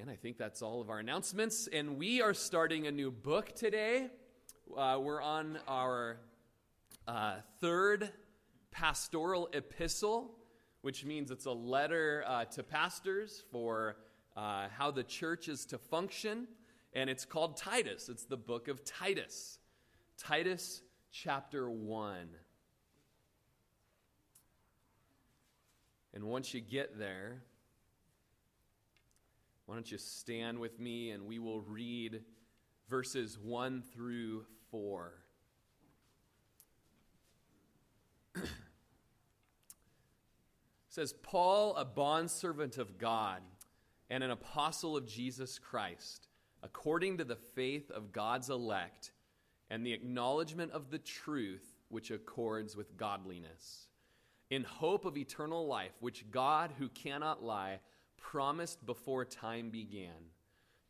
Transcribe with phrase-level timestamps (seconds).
[0.00, 1.68] And I think that's all of our announcements.
[1.70, 4.08] And we are starting a new book today.
[4.74, 6.16] Uh, we're on our
[7.06, 8.10] uh, third
[8.70, 10.38] pastoral epistle,
[10.80, 13.98] which means it's a letter uh, to pastors for
[14.38, 16.48] uh, how the church is to function.
[16.94, 18.08] And it's called Titus.
[18.08, 19.58] It's the book of Titus.
[20.16, 20.80] Titus
[21.12, 22.16] chapter 1.
[26.14, 27.42] And once you get there,
[29.70, 32.22] why don't you stand with me and we will read
[32.88, 35.12] verses 1 through 4.
[40.88, 43.42] says, Paul, a bondservant of God
[44.10, 46.26] and an apostle of Jesus Christ,
[46.64, 49.12] according to the faith of God's elect
[49.70, 53.86] and the acknowledgement of the truth which accords with godliness,
[54.50, 57.78] in hope of eternal life, which God, who cannot lie,
[58.20, 60.30] promised before time began,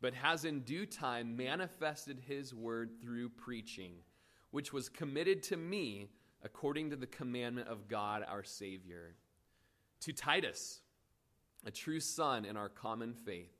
[0.01, 3.93] but has in due time manifested his word through preaching,
[4.51, 6.09] which was committed to me
[6.43, 9.15] according to the commandment of God our Savior.
[10.01, 10.81] To Titus,
[11.65, 13.55] a true son in our common faith,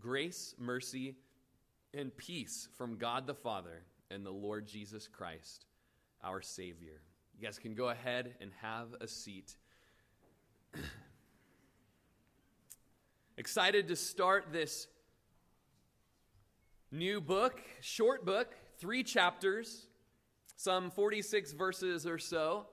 [0.00, 1.14] grace, mercy,
[1.94, 5.66] and peace from God the Father and the Lord Jesus Christ,
[6.24, 7.00] our Savior.
[7.38, 9.56] You guys can go ahead and have a seat.
[13.38, 14.88] Excited to start this
[16.90, 19.86] new book, short book, three chapters,
[20.56, 22.66] some 46 verses or so,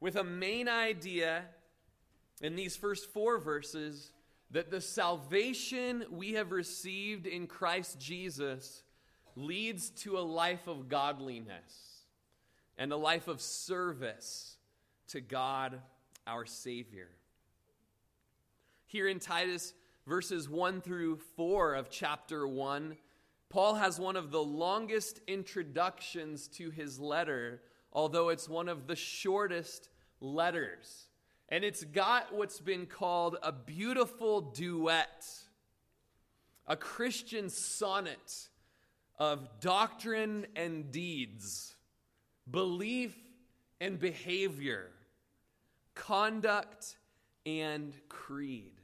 [0.00, 1.44] with a main idea
[2.42, 4.12] in these first four verses
[4.50, 8.82] that the salvation we have received in Christ Jesus
[9.34, 12.02] leads to a life of godliness
[12.76, 14.58] and a life of service
[15.08, 15.80] to God
[16.26, 17.08] our Savior.
[18.84, 19.72] Here in Titus
[20.06, 22.96] verses 1 through 4 of chapter 1,
[23.48, 27.60] Paul has one of the longest introductions to his letter,
[27.92, 31.08] although it's one of the shortest letters.
[31.48, 35.26] And it's got what's been called a beautiful duet,
[36.66, 38.48] a Christian sonnet
[39.18, 41.76] of doctrine and deeds,
[42.50, 43.14] belief
[43.80, 44.88] and behavior,
[45.94, 46.96] conduct
[47.44, 48.81] and creed.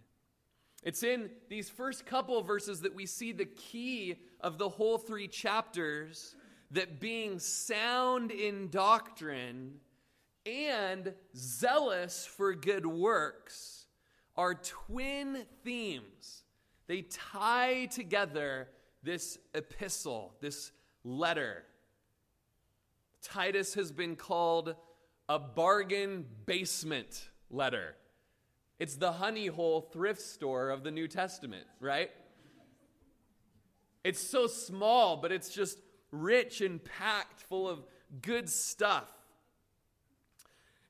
[0.83, 5.29] It's in these first couple verses that we see the key of the whole three
[5.29, 6.37] chapters
[6.71, 9.75] that being sound in doctrine
[10.47, 13.87] and zealous for good works
[14.37, 16.45] are twin themes.
[16.87, 18.69] They tie together
[19.03, 20.71] this epistle, this
[21.05, 21.65] letter.
[23.23, 24.75] Titus has been called
[25.29, 27.95] a bargain basement letter.
[28.79, 32.11] It's the honey hole thrift store of the New Testament, right?
[34.05, 35.79] It's so small, but it's just
[36.13, 37.85] rich and packed full of
[38.23, 39.11] good stuff.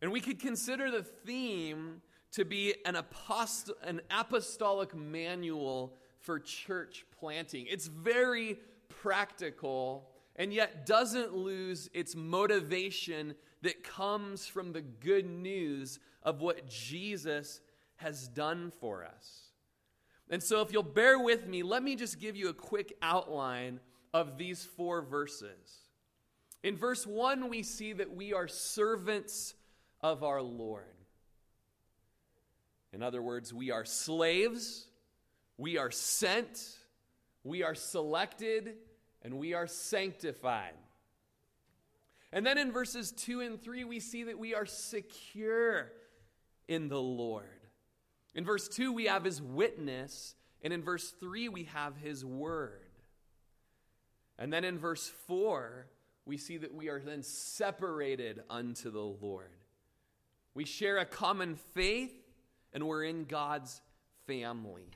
[0.00, 7.04] And we could consider the theme to be an, apost- an apostolic manual for church
[7.18, 7.66] planting.
[7.68, 15.98] It's very practical and yet doesn't lose its motivation that comes from the good news
[16.22, 17.60] of what Jesus
[17.98, 19.42] has done for us.
[20.30, 23.80] And so, if you'll bear with me, let me just give you a quick outline
[24.12, 25.78] of these four verses.
[26.62, 29.54] In verse 1, we see that we are servants
[30.00, 30.84] of our Lord.
[32.92, 34.86] In other words, we are slaves,
[35.56, 36.60] we are sent,
[37.44, 38.74] we are selected,
[39.22, 40.74] and we are sanctified.
[42.32, 45.92] And then in verses 2 and 3, we see that we are secure
[46.66, 47.57] in the Lord.
[48.34, 52.80] In verse 2, we have his witness, and in verse 3, we have his word.
[54.38, 55.86] And then in verse 4,
[56.24, 59.50] we see that we are then separated unto the Lord.
[60.54, 62.12] We share a common faith,
[62.72, 63.80] and we're in God's
[64.26, 64.90] family.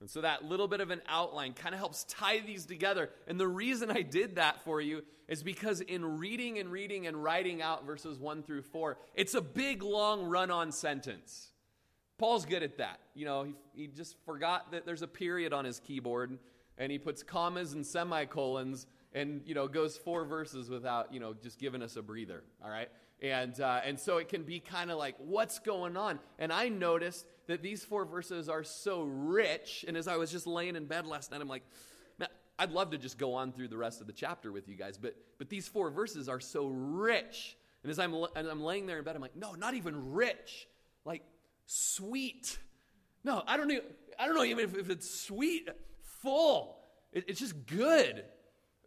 [0.00, 3.08] And so that little bit of an outline kind of helps tie these together.
[3.26, 7.22] And the reason I did that for you is because in reading and reading and
[7.24, 11.53] writing out verses 1 through 4, it's a big, long run on sentence.
[12.18, 13.00] Paul's good at that.
[13.14, 16.38] You know, he, he just forgot that there's a period on his keyboard
[16.78, 21.34] and he puts commas and semicolons and, you know, goes four verses without, you know,
[21.34, 22.42] just giving us a breather.
[22.64, 22.88] All right.
[23.22, 26.18] And, uh, and so it can be kind of like, what's going on?
[26.38, 29.84] And I noticed that these four verses are so rich.
[29.86, 31.62] And as I was just laying in bed last night, I'm like,
[32.18, 32.28] man,
[32.58, 34.98] I'd love to just go on through the rest of the chapter with you guys,
[34.98, 37.56] but, but these four verses are so rich.
[37.82, 40.66] And as I'm, and I'm laying there in bed, I'm like, no, not even rich.
[41.04, 41.22] Like,
[41.66, 42.58] sweet.
[43.22, 43.84] No, I don't even,
[44.18, 45.68] I don't know even if, if it's sweet,
[46.22, 46.78] full.
[47.12, 48.24] It, it's just good.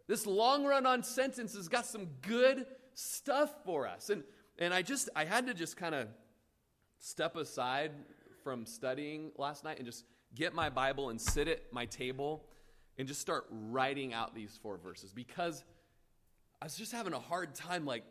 [0.06, 4.10] This long run on sentence has got some good stuff for us.
[4.10, 4.22] And,
[4.58, 6.08] and I just, I had to just kind of
[6.98, 7.92] step aside
[8.42, 10.04] from studying last night and just
[10.34, 12.44] get my Bible and sit at my table
[12.96, 15.64] and just start writing out these four verses because
[16.60, 18.02] I was just having a hard time, like,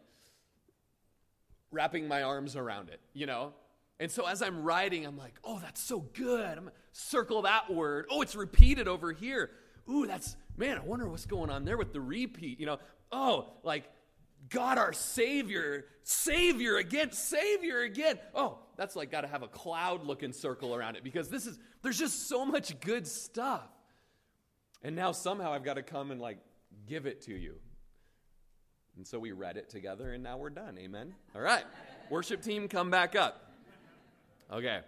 [1.72, 3.54] wrapping my arms around it, you know?
[4.00, 6.50] And so as I'm writing, I'm like, oh, that's so good.
[6.58, 8.06] I'm gonna circle that word.
[8.12, 9.50] Oh, it's repeated over here.
[9.90, 12.78] Ooh, that's, man, I wonder what's going on there with the repeat, you know?
[13.12, 13.90] Oh, like,
[14.50, 18.20] God our Savior, Savior again, Savior again.
[18.34, 21.58] Oh, that's like got to have a cloud looking circle around it because this is,
[21.82, 23.68] there's just so much good stuff.
[24.84, 26.38] And now somehow I've got to come and like
[26.86, 27.56] give it to you.
[28.96, 30.78] And so we read it together and now we're done.
[30.80, 31.14] Amen.
[31.36, 31.64] All right.
[32.10, 33.47] Worship team, come back up.
[34.52, 34.80] Okay.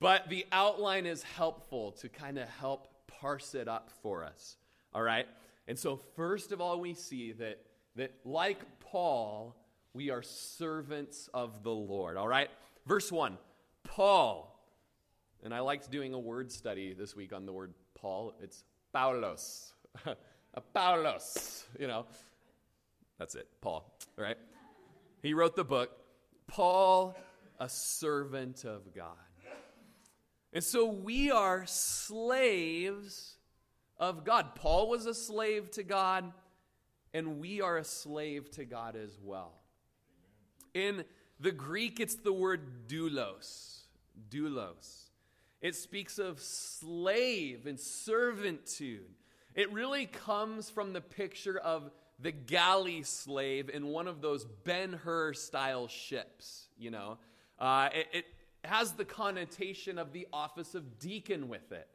[0.00, 4.56] But the outline is helpful to kind of help parse it up for us.
[4.92, 5.26] All right.
[5.66, 7.60] And so, first of all, we see that,
[7.96, 9.56] that like Paul,
[9.92, 12.16] we are servants of the Lord.
[12.16, 12.50] All right.
[12.86, 13.38] Verse 1
[13.84, 14.50] Paul.
[15.42, 18.34] And I liked doing a word study this week on the word Paul.
[18.40, 18.64] It's
[18.94, 19.72] Paulos.
[20.74, 22.06] Paulos, you know.
[23.18, 24.36] That's it, Paul, All right?
[25.22, 25.90] He wrote the book,
[26.46, 27.16] Paul,
[27.64, 29.16] a servant of God.
[30.52, 33.38] And so we are slaves
[33.98, 34.54] of God.
[34.54, 36.30] Paul was a slave to God,
[37.14, 39.54] and we are a slave to God as well.
[40.74, 41.04] In
[41.40, 43.78] the Greek, it's the word doulos.
[44.28, 45.08] Doulos.
[45.62, 49.14] It speaks of slave and servitude.
[49.54, 51.90] It really comes from the picture of
[52.20, 57.16] the galley slave in one of those Ben Hur style ships, you know.
[57.58, 58.26] Uh, it, it
[58.64, 61.88] has the connotation of the office of deacon with it,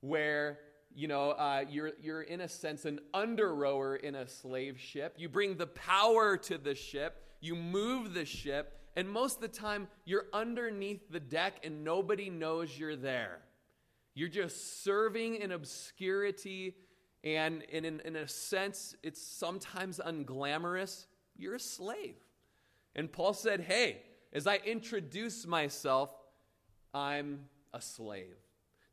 [0.00, 0.58] where
[0.94, 5.14] you know, uh, you're, you're in a sense an under rower in a slave ship.
[5.18, 9.48] You bring the power to the ship, you move the ship, and most of the
[9.48, 13.38] time you're underneath the deck and nobody knows you're there.
[14.14, 16.76] You're just serving in obscurity,
[17.24, 21.06] and in, in, in a sense, it's sometimes unglamorous.
[21.36, 22.14] You're a slave.
[22.94, 24.02] And Paul said, Hey,
[24.34, 26.10] as I introduce myself,
[26.92, 28.36] I'm a slave.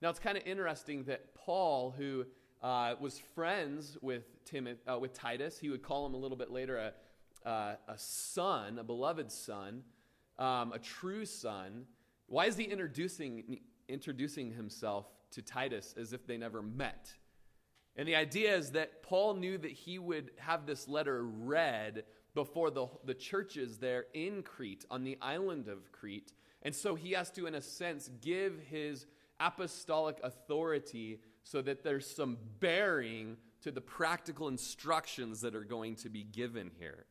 [0.01, 2.25] Now, it's kind of interesting that Paul, who
[2.61, 6.51] uh, was friends with, Timothy, uh, with Titus, he would call him a little bit
[6.51, 9.83] later a, uh, a son, a beloved son,
[10.37, 11.85] um, a true son,
[12.27, 13.59] why is he introducing,
[13.89, 17.11] introducing himself to Titus as if they never met?
[17.95, 22.71] And the idea is that Paul knew that he would have this letter read before
[22.71, 26.31] the, the churches there in Crete, on the island of Crete.
[26.61, 29.05] And so he has to, in a sense, give his
[29.39, 36.09] apostolic authority so that there's some bearing to the practical instructions that are going to
[36.09, 37.05] be given here.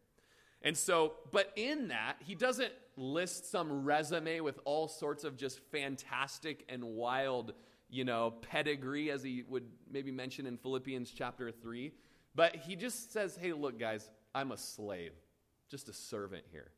[0.63, 5.59] And so, but in that, he doesn't list some resume with all sorts of just
[5.71, 7.55] fantastic and wild,
[7.89, 11.93] you know, pedigree, as he would maybe mention in Philippians chapter 3.
[12.35, 15.13] But he just says, hey, look, guys, I'm a slave,
[15.71, 16.71] just a servant here.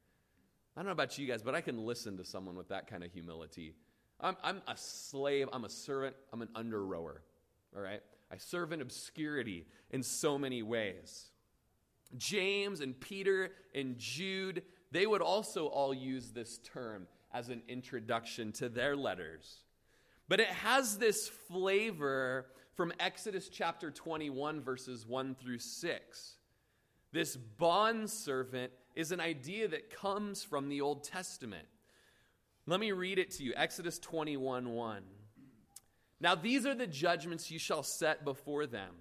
[0.76, 3.04] I don't know about you guys, but I can listen to someone with that kind
[3.04, 3.74] of humility.
[4.20, 7.22] I'm, I'm a slave, I'm a servant, I'm an under rower,
[7.76, 8.00] all right?
[8.30, 11.30] I serve in obscurity in so many ways.
[12.16, 18.52] James and Peter and Jude, they would also all use this term as an introduction
[18.52, 19.62] to their letters.
[20.28, 26.36] But it has this flavor from Exodus chapter 21, verses 1 through 6.
[27.12, 31.66] This bond servant is an idea that comes from the Old Testament.
[32.66, 35.02] Let me read it to you Exodus 21 1.
[36.20, 38.94] Now, these are the judgments you shall set before them.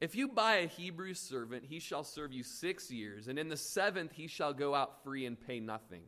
[0.00, 3.56] If you buy a Hebrew servant, he shall serve you six years, and in the
[3.56, 6.02] seventh he shall go out free and pay nothing.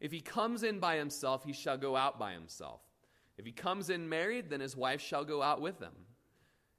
[0.00, 2.80] If he comes in by himself, he shall go out by himself.
[3.36, 5.92] If he comes in married, then his wife shall go out with him.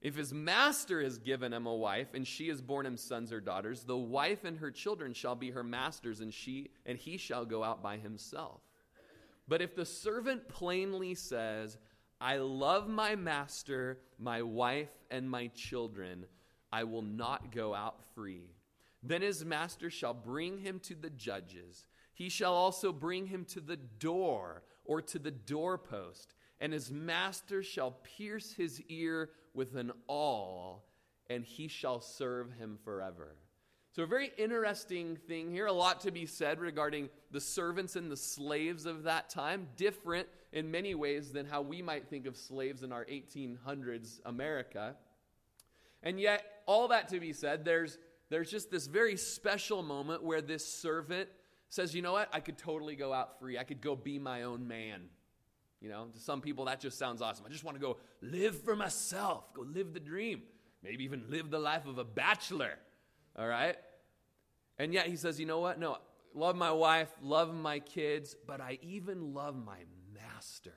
[0.01, 3.39] If his master has given him a wife, and she has borne him sons or
[3.39, 7.45] daughters, the wife and her children shall be her masters, and she and he shall
[7.45, 8.61] go out by himself.
[9.47, 11.77] But if the servant plainly says,
[12.19, 16.25] I love my master, my wife, and my children.
[16.71, 18.53] I will not go out free.
[19.03, 21.85] Then his master shall bring him to the judges.
[22.13, 27.63] He shall also bring him to the door or to the doorpost, and his master
[27.63, 30.85] shall pierce his ear with an awl,
[31.29, 33.35] and he shall serve him forever.
[33.93, 38.09] So, a very interesting thing here, a lot to be said regarding the servants and
[38.09, 42.37] the slaves of that time, different in many ways than how we might think of
[42.37, 44.95] slaves in our 1800s America.
[46.03, 47.97] And yet, all that to be said, there's,
[48.29, 51.27] there's just this very special moment where this servant
[51.69, 52.29] says, You know what?
[52.31, 53.57] I could totally go out free.
[53.57, 55.01] I could go be my own man.
[55.81, 57.45] You know, to some people, that just sounds awesome.
[57.45, 60.43] I just want to go live for myself, go live the dream,
[60.83, 62.77] maybe even live the life of a bachelor.
[63.37, 63.75] All right?
[64.77, 65.79] And yet he says, you know what?
[65.79, 65.97] No,
[66.35, 69.79] love my wife, love my kids, but I even love my
[70.13, 70.73] master.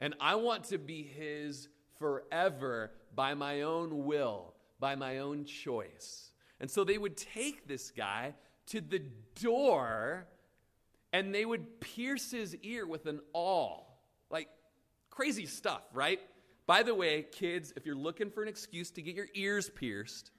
[0.00, 6.30] And I want to be his forever by my own will, by my own choice.
[6.58, 8.34] And so they would take this guy
[8.66, 9.02] to the
[9.40, 10.26] door
[11.12, 13.89] and they would pierce his ear with an awl.
[14.30, 14.48] Like
[15.10, 16.20] crazy stuff, right?
[16.66, 20.30] By the way, kids, if you're looking for an excuse to get your ears pierced,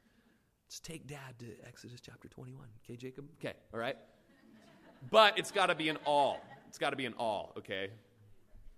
[0.70, 2.68] just take dad to Exodus chapter 21.
[2.86, 3.26] Okay, Jacob?
[3.40, 3.98] Okay, all right?
[5.10, 6.40] But it's got to be an awl.
[6.70, 7.90] It's got to be an awl, okay?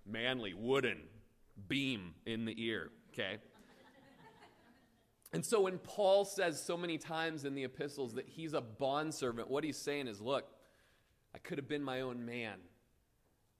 [0.06, 1.02] Manly, wooden,
[1.68, 3.38] beam in the ear, okay?
[5.34, 9.50] And so when Paul says so many times in the epistles that he's a bondservant,
[9.50, 10.46] what he's saying is look,
[11.36, 12.60] I could have been my own man,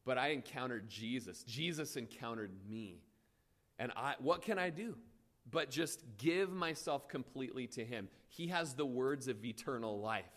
[0.06, 1.44] but I encountered Jesus.
[1.44, 3.02] Jesus encountered me.
[3.80, 4.96] And I, what can I do?
[5.50, 8.08] but just give myself completely to Him.
[8.28, 10.32] He has the words of eternal life,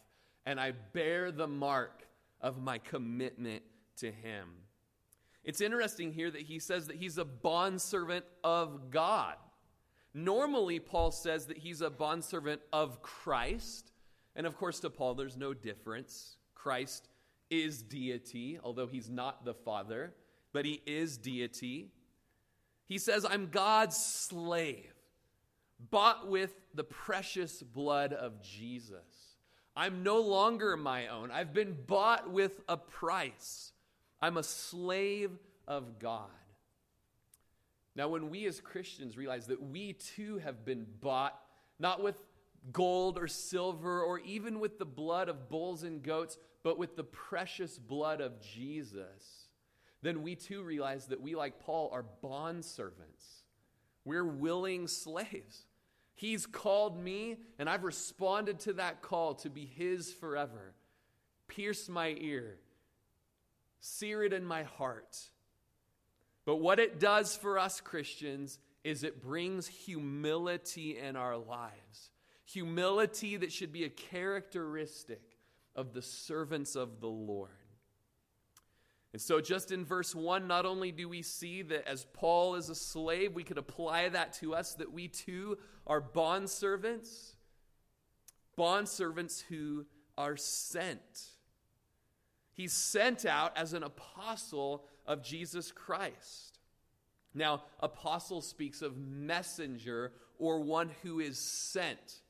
[0.45, 2.07] and I bear the mark
[2.41, 3.63] of my commitment
[3.99, 4.49] to Him.
[5.45, 9.37] It's interesting here that he says that he's a bondservant of God.
[10.13, 13.93] Normally, Paul says that he's a bondservant of Christ.
[14.35, 16.37] And of course, to Paul, there's no difference.
[16.57, 17.09] Christ
[17.51, 20.15] is deity, although he's not the Father,
[20.53, 21.91] but he is deity.
[22.87, 24.93] He says, I'm God's slave
[25.91, 29.37] bought with the precious blood of Jesus.
[29.77, 31.31] I'm no longer my own.
[31.31, 33.73] I've been bought with a price.
[34.21, 35.33] I'm a slave
[35.69, 36.31] of God.
[37.95, 41.39] Now, when we as Christians realize that we too have been bought,
[41.79, 42.17] not with
[42.73, 47.05] gold or silver or even with the blood of bulls and goats, but with the
[47.05, 49.49] precious blood of Jesus,
[50.03, 53.25] then we too realize that we, like Paul, are bond servants.
[54.05, 55.67] We're willing slaves.
[56.15, 60.75] He's called me, and I've responded to that call to be His forever.
[61.49, 62.59] Pierce my ear,
[63.81, 65.19] sear it in my heart.
[66.45, 72.11] But what it does for us Christians is it brings humility in our lives.
[72.47, 75.37] Humility that should be a characteristic
[75.75, 77.51] of the servants of the Lord.
[79.13, 82.69] And so, just in verse 1, not only do we see that as Paul is
[82.69, 87.35] a slave, we could apply that to us, that we too are bondservants,
[88.59, 89.87] bondservants who
[90.19, 91.31] are sent.
[92.53, 96.59] He's sent out as an apostle of Jesus Christ.
[97.35, 102.23] Now, apostle speaks of messenger or one who is sent.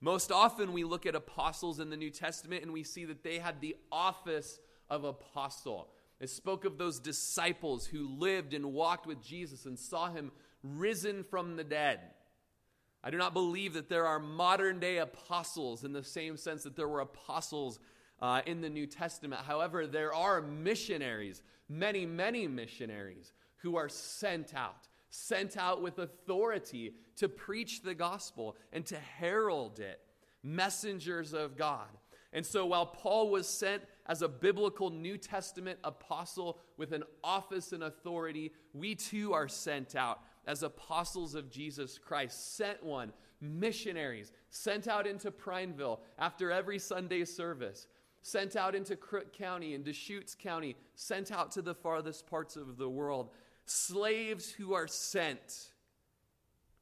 [0.00, 3.38] Most often, we look at apostles in the New Testament and we see that they
[3.38, 5.88] had the office of apostle.
[6.20, 11.24] It spoke of those disciples who lived and walked with Jesus and saw him risen
[11.24, 12.00] from the dead.
[13.02, 16.76] I do not believe that there are modern day apostles in the same sense that
[16.76, 17.78] there were apostles
[18.20, 19.42] uh, in the New Testament.
[19.46, 26.94] However, there are missionaries, many, many missionaries, who are sent out, sent out with authority
[27.18, 30.00] to preach the gospel and to herald it,
[30.42, 31.88] messengers of God.
[32.32, 37.72] And so while Paul was sent as a biblical New Testament apostle with an office
[37.72, 44.32] and authority, we too are sent out as apostles of Jesus Christ, sent one, missionaries,
[44.50, 47.86] sent out into Prineville after every Sunday service,
[48.22, 52.76] sent out into Crook County and Deschutes County, sent out to the farthest parts of
[52.76, 53.30] the world,
[53.64, 55.72] slaves who are sent,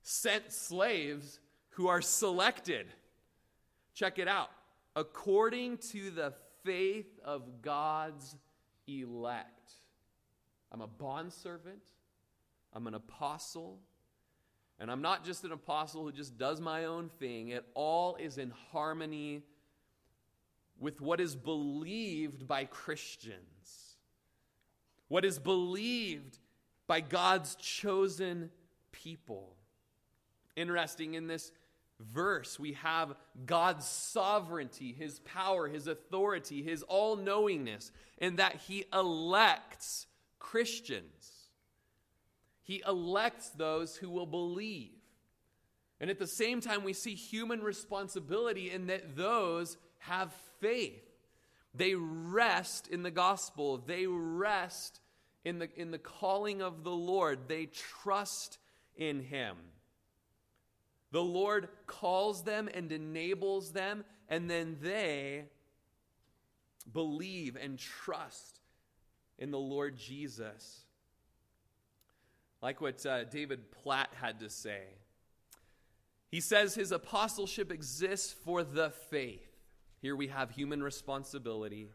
[0.08, 2.86] sent slaves who are selected.
[3.92, 4.50] Check it out.
[4.94, 6.32] According to the
[6.62, 8.36] faith of God's
[8.86, 9.72] elect.
[10.70, 11.82] I'm a bondservant,
[12.72, 13.80] I'm an apostle,
[14.78, 17.48] and I'm not just an apostle who just does my own thing.
[17.48, 19.42] It all is in harmony
[20.78, 23.96] with what is believed by Christians,
[25.08, 26.38] what is believed
[26.86, 28.50] by God's chosen
[28.92, 29.55] people.
[30.56, 31.52] Interesting in this
[32.00, 38.84] verse, we have God's sovereignty, his power, his authority, his all knowingness, and that he
[38.92, 40.06] elects
[40.38, 41.32] Christians.
[42.62, 44.90] He elects those who will believe.
[46.00, 51.02] And at the same time, we see human responsibility in that those have faith.
[51.74, 55.00] They rest in the gospel, they rest
[55.44, 58.58] in the, in the calling of the Lord, they trust
[58.96, 59.56] in Him.
[61.12, 65.44] The Lord calls them and enables them, and then they
[66.92, 68.60] believe and trust
[69.38, 70.82] in the Lord Jesus.
[72.62, 74.82] Like what uh, David Platt had to say.
[76.28, 79.46] He says his apostleship exists for the faith.
[80.00, 81.90] Here we have human responsibility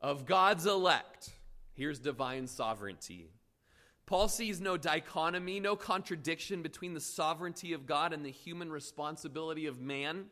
[0.00, 1.30] of God's elect.
[1.74, 3.30] Here's divine sovereignty.
[4.08, 9.66] Paul sees no dichotomy, no contradiction between the sovereignty of God and the human responsibility
[9.66, 10.28] of man.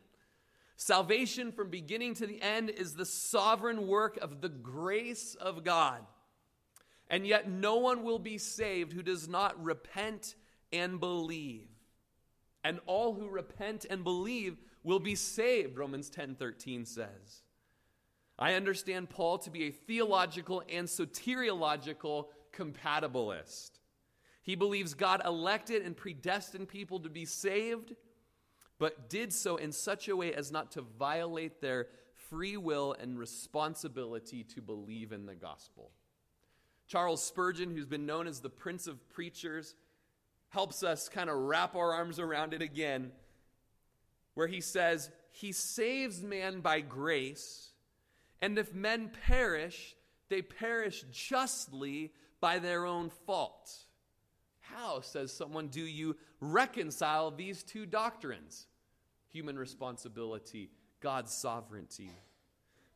[0.77, 6.01] Salvation from beginning to the end is the sovereign work of the grace of God.
[7.11, 10.37] And yet, no one will be saved who does not repent
[10.73, 11.69] and believe.
[12.65, 17.43] And all who repent and believe will be saved, Romans 10 13 says.
[18.39, 23.71] I understand Paul to be a theological and soteriological compatibilist.
[24.43, 27.95] He believes God elected and predestined people to be saved,
[28.79, 31.89] but did so in such a way as not to violate their
[32.31, 35.91] free will and responsibility to believe in the gospel.
[36.87, 39.75] Charles Spurgeon, who's been known as the Prince of Preachers,
[40.51, 43.11] helps us kind of wrap our arms around it again,
[44.35, 47.73] where he says, He saves man by grace,
[48.41, 49.97] and if men perish,
[50.29, 53.73] they perish justly by their own fault.
[54.61, 58.67] How, says someone, do you reconcile these two doctrines?
[59.33, 62.11] Human responsibility, God's sovereignty.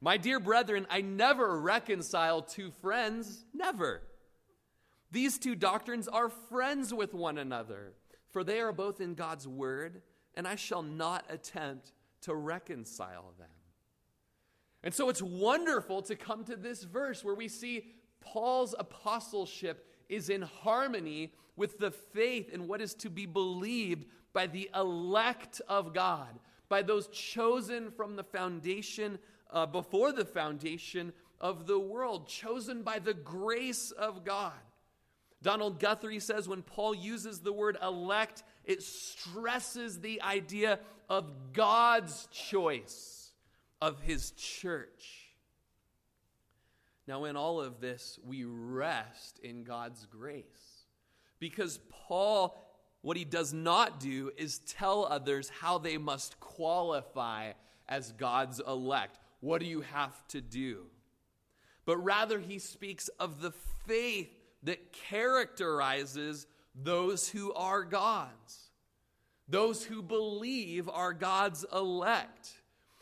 [0.01, 4.03] My dear brethren, I never reconcile two friends, never.
[5.11, 7.93] These two doctrines are friends with one another,
[8.31, 10.03] for they are both in God's word,
[10.35, 11.93] and I shall not attempt
[12.23, 13.49] to reconcile them.
[14.83, 17.85] And so it's wonderful to come to this verse where we see
[18.21, 24.47] Paul's apostleship is in harmony with the faith in what is to be believed by
[24.47, 29.19] the elect of God, by those chosen from the foundation
[29.51, 34.53] uh, before the foundation of the world, chosen by the grace of God.
[35.43, 42.29] Donald Guthrie says when Paul uses the word elect, it stresses the idea of God's
[42.31, 43.33] choice
[43.81, 45.30] of his church.
[47.11, 50.85] Now, in all of this, we rest in God's grace.
[51.41, 52.57] Because Paul,
[53.03, 57.55] what he does not do is tell others how they must qualify
[57.89, 59.19] as God's elect.
[59.41, 60.85] What do you have to do?
[61.85, 63.55] But rather, he speaks of the
[63.89, 64.31] faith
[64.63, 66.47] that characterizes
[66.77, 68.71] those who are God's,
[69.49, 72.53] those who believe are God's elect,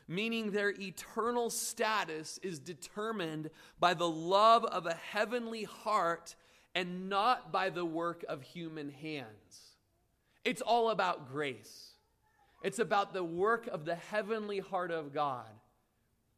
[0.08, 6.34] meaning their eternal status is determined by the love of a heavenly heart
[6.74, 9.76] and not by the work of human hands.
[10.44, 11.92] It's all about grace.
[12.62, 15.46] It's about the work of the heavenly heart of God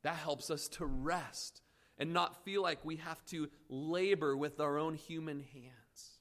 [0.02, 1.62] that helps us to rest
[1.96, 6.18] and not feel like we have to labor with our own human hands.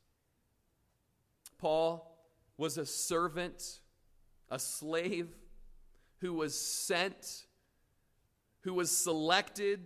[1.58, 2.18] Paul
[2.58, 3.80] was a servant,
[4.50, 5.30] a slave
[6.20, 7.46] who was sent,
[8.62, 9.86] who was selected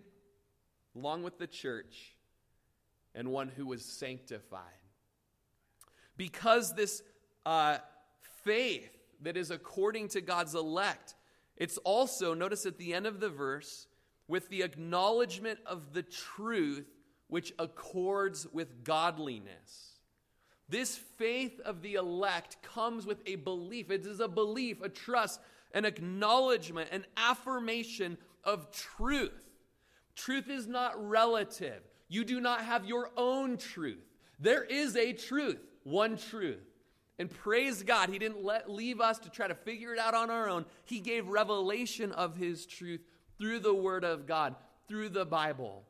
[0.95, 2.15] along with the church,
[3.15, 4.61] and one who was sanctified.
[6.17, 7.01] Because this
[7.45, 7.77] uh,
[8.43, 8.91] faith
[9.21, 11.15] that is according to God's elect
[11.57, 13.87] it's also, notice at the end of the verse,
[14.27, 16.87] with the acknowledgement of the truth
[17.27, 19.99] which accords with godliness.
[20.69, 23.91] This faith of the elect comes with a belief.
[23.91, 25.39] It is a belief, a trust,
[25.73, 29.49] an acknowledgement, an affirmation of truth.
[30.15, 31.81] Truth is not relative.
[32.07, 34.03] You do not have your own truth.
[34.39, 36.61] There is a truth, one truth.
[37.19, 40.29] And praise God, He didn't let, leave us to try to figure it out on
[40.29, 40.65] our own.
[40.85, 43.01] He gave revelation of His truth
[43.37, 44.55] through the Word of God,
[44.87, 45.83] through the Bible.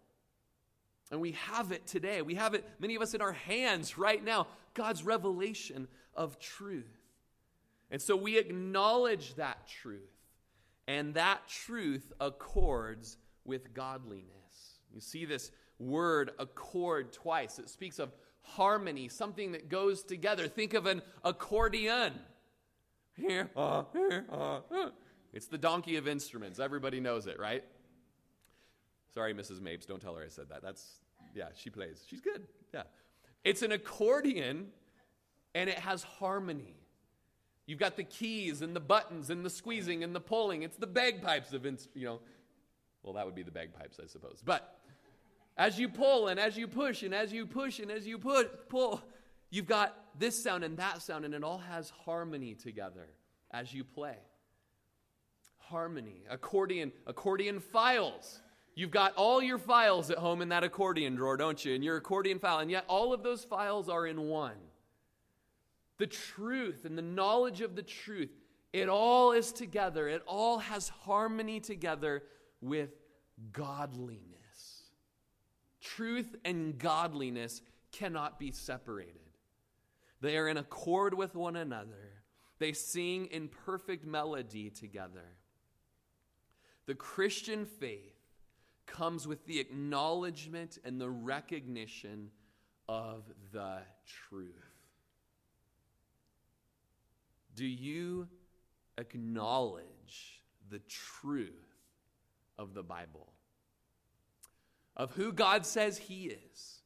[1.11, 2.21] And we have it today.
[2.21, 7.02] We have it, many of us, in our hands right now God's revelation of truth.
[7.93, 10.01] And so we acknowledge that truth,
[10.87, 14.79] and that truth accords with godliness.
[14.91, 17.59] You see this word accord twice.
[17.59, 20.47] It speaks of harmony, something that goes together.
[20.47, 22.13] Think of an accordion.
[23.15, 24.89] Here, uh, here, uh, uh.
[25.31, 26.59] It's the donkey of instruments.
[26.59, 27.63] Everybody knows it, right?
[29.13, 29.61] Sorry, Mrs.
[29.61, 30.63] Mapes, don't tell her I said that.
[30.63, 30.99] That's,
[31.35, 32.03] yeah, she plays.
[32.09, 32.47] She's good.
[32.73, 32.83] Yeah.
[33.43, 34.69] It's an accordion
[35.53, 36.82] and it has harmony.
[37.65, 40.63] You've got the keys and the buttons and the squeezing and the pulling.
[40.63, 42.19] It's the bagpipes of, you know,
[43.03, 44.41] well, that would be the bagpipes, I suppose.
[44.43, 44.79] But
[45.57, 48.69] as you pull and as you push and as you push and as you put,
[48.69, 49.01] pull,
[49.49, 53.07] you've got this sound and that sound, and it all has harmony together
[53.51, 54.17] as you play.
[55.57, 58.41] Harmony, accordion, accordion files.
[58.75, 61.73] You've got all your files at home in that accordion drawer, don't you?
[61.73, 64.57] In your accordion file, and yet all of those files are in one
[65.97, 68.31] the truth and the knowledge of the truth,
[68.71, 70.07] it all is together.
[70.07, 72.23] It all has harmony together
[72.61, 72.89] with
[73.51, 74.29] godliness.
[75.81, 79.19] Truth and godliness cannot be separated.
[80.21, 82.23] They are in accord with one another.
[82.57, 85.35] They sing in perfect melody together.
[86.85, 88.15] The Christian faith
[88.85, 92.31] comes with the acknowledgement and the recognition
[92.87, 94.72] of the truth.
[97.55, 98.27] Do you
[98.97, 101.51] acknowledge the truth
[102.57, 103.31] of the Bible?
[104.95, 106.81] Of who God says He is,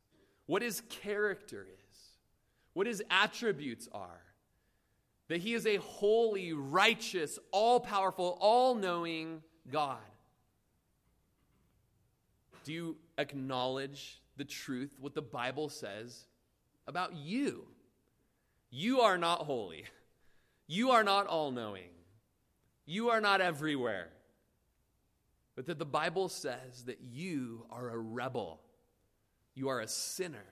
[0.45, 1.97] what His character is,
[2.73, 4.21] what His attributes are.
[5.29, 9.97] That He is a holy, righteous, all powerful, all knowing God.
[12.63, 16.25] Do you acknowledge the truth, what the Bible says
[16.87, 17.65] about you?
[18.69, 19.85] You are not holy.
[20.67, 21.89] You are not all knowing,
[22.85, 24.09] you are not everywhere.
[25.55, 28.59] But that the Bible says that you are a rebel,
[29.55, 30.45] you are a sinner.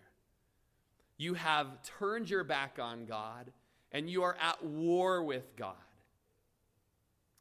[1.17, 3.51] You have turned your back on God,
[3.91, 5.75] and you are at war with God.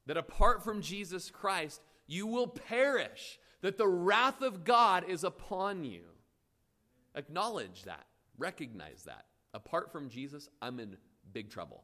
[0.07, 5.83] That apart from Jesus Christ, you will perish, that the wrath of God is upon
[5.83, 6.03] you.
[7.17, 8.07] Acknowledge that,
[8.39, 9.25] recognize that.
[9.55, 10.97] Apart from Jesus, I'm in
[11.33, 11.83] big trouble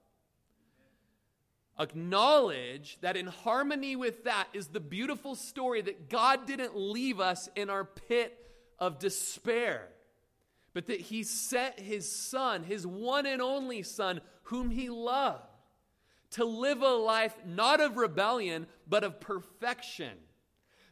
[1.80, 7.48] acknowledge that in harmony with that is the beautiful story that God didn't leave us
[7.56, 8.36] in our pit
[8.78, 9.88] of despair,
[10.74, 15.42] but that He sent His Son, His one and only Son, whom He loved,
[16.32, 20.12] to live a life not of rebellion, but of perfection.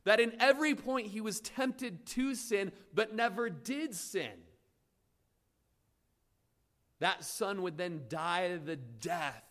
[0.05, 4.33] That in every point He was tempted to sin, but never did sin.
[7.01, 9.48] That Son would then die the death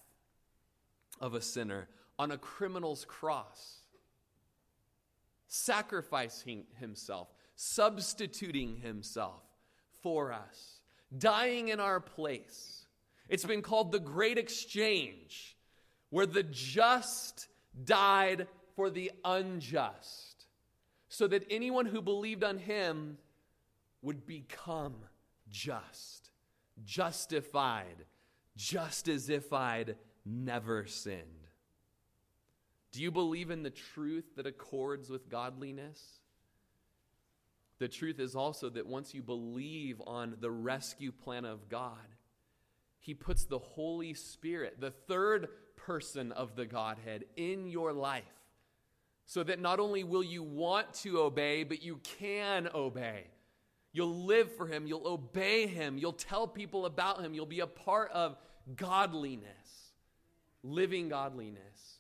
[1.20, 1.88] of a sinner
[2.20, 3.82] on a criminal's cross,
[5.48, 9.44] sacrificing himself, substituting himself
[10.02, 10.82] for us,
[11.18, 12.86] dying in our place.
[13.30, 15.58] It's been called the Great Exchange,
[16.10, 17.48] where the just
[17.84, 20.46] died for the unjust,
[21.10, 23.18] so that anyone who believed on him
[24.02, 24.96] would become
[25.50, 26.30] just,
[26.86, 28.06] justified,
[28.56, 29.96] just as if I'd
[30.28, 31.48] never sinned.
[32.92, 36.02] Do you believe in the truth that accords with godliness?
[37.80, 41.98] The truth is also that once you believe on the rescue plan of God,
[43.00, 48.24] He puts the Holy Spirit, the third person of the Godhead, in your life.
[49.26, 53.26] So that not only will you want to obey, but you can obey.
[53.92, 57.68] You'll live for Him, you'll obey Him, you'll tell people about Him, you'll be a
[57.68, 58.38] part of
[58.76, 59.57] godliness
[60.68, 62.00] living godliness.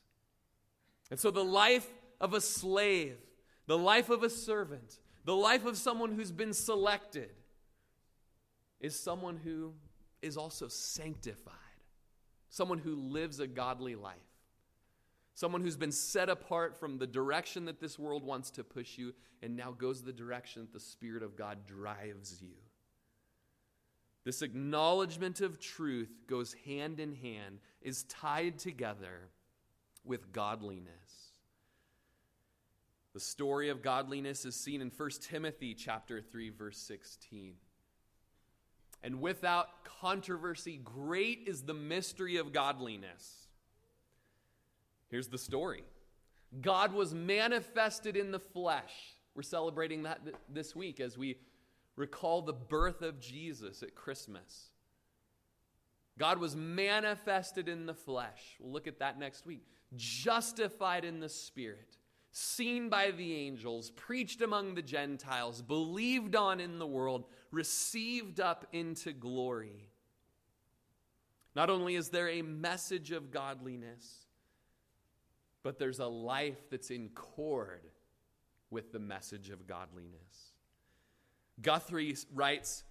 [1.10, 1.88] And so the life
[2.20, 3.18] of a slave,
[3.66, 7.30] the life of a servant, the life of someone who's been selected
[8.80, 9.74] is someone who
[10.22, 11.54] is also sanctified,
[12.50, 14.16] someone who lives a godly life,
[15.34, 19.14] someone who's been set apart from the direction that this world wants to push you
[19.42, 22.56] and now goes the direction that the Spirit of God drives you.
[24.28, 29.30] This acknowledgement of truth goes hand in hand, is tied together
[30.04, 31.32] with godliness.
[33.14, 37.54] The story of godliness is seen in 1 Timothy chapter 3 verse 16.
[39.02, 43.48] And without controversy, great is the mystery of godliness.
[45.08, 45.86] Here's the story.
[46.60, 48.92] God was manifested in the flesh.
[49.36, 51.38] We're celebrating that th- this week as we
[51.98, 54.70] recall the birth of Jesus at Christmas.
[56.18, 58.56] God was manifested in the flesh.
[58.60, 59.68] We'll look at that next week.
[59.96, 61.98] Justified in the Spirit,
[62.32, 68.66] seen by the angels, preached among the Gentiles, believed on in the world, received up
[68.72, 69.90] into glory.
[71.56, 74.28] Not only is there a message of godliness,
[75.64, 77.82] but there's a life that's in accord
[78.70, 80.47] with the message of godliness.
[81.62, 82.84] Guthrie writes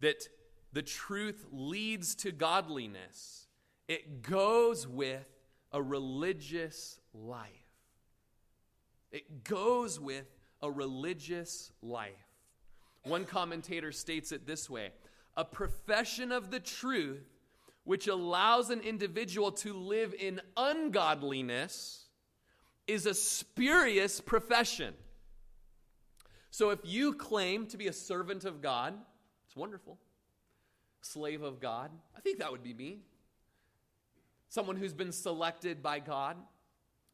[0.00, 0.28] that
[0.72, 3.46] the truth leads to godliness,
[3.88, 5.28] it goes with
[5.72, 7.48] a religious life.
[9.12, 10.26] It goes with
[10.62, 12.12] a religious life.
[13.04, 14.92] One commentator states it this way
[15.36, 17.24] a profession of the truth
[17.84, 22.06] which allows an individual to live in ungodliness
[22.86, 24.94] is a spurious profession.
[26.54, 28.94] So if you claim to be a servant of God,
[29.44, 29.98] it's wonderful.
[31.00, 33.00] Slave of God, I think that would be me.
[34.50, 36.36] Someone who's been selected by God,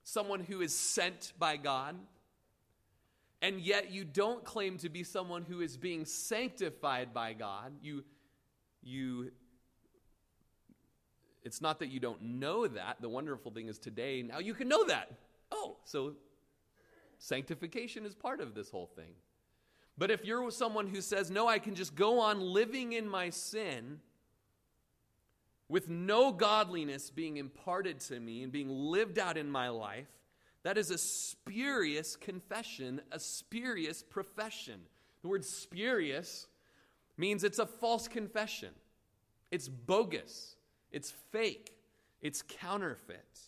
[0.05, 1.97] someone who is sent by God
[3.41, 7.73] and yet you don't claim to be someone who is being sanctified by God.
[7.81, 8.05] You,
[8.83, 9.33] you,
[11.45, 12.99] it's not that you don't know that.
[13.01, 15.11] The wonderful thing is today, now you can know that.
[15.51, 16.13] Oh, so
[17.19, 19.15] sanctification is part of this whole thing.
[20.01, 23.29] But if you're someone who says, no, I can just go on living in my
[23.29, 24.01] sin
[25.69, 30.09] with no godliness being imparted to me and being lived out in my life,
[30.63, 34.81] that is a spurious confession, a spurious profession.
[35.21, 36.47] The word spurious
[37.19, 38.71] means it's a false confession,
[39.51, 40.57] it's bogus,
[40.93, 41.77] it's fake,
[42.23, 43.39] it's counterfeit.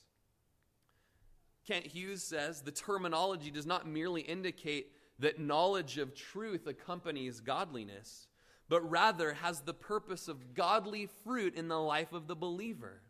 [1.66, 8.26] Kent Hughes says the terminology does not merely indicate that knowledge of truth accompanies godliness,
[8.68, 13.00] but rather has the purpose of godly fruit in the life of the believer.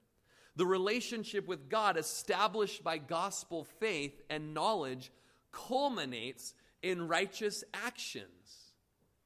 [0.54, 5.10] The relationship with God, established by gospel faith and knowledge,
[5.52, 8.72] culminates in righteous actions.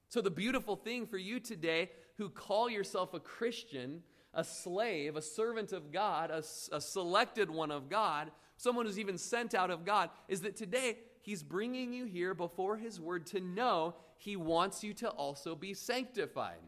[0.08, 5.22] So, the beautiful thing for you today who call yourself a Christian, a slave, a
[5.22, 9.84] servant of God, a, a, selected one of God, someone who's even sent out of
[9.84, 14.84] God, is that today He's bringing you here before His Word to know He wants
[14.84, 16.62] you to also be sanctified.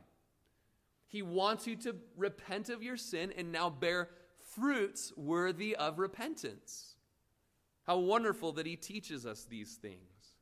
[1.07, 4.11] He wants you to repent of your sin and now bear
[4.57, 6.97] fruits worthy of repentance.
[7.87, 10.35] How wonderful that he teaches us these things.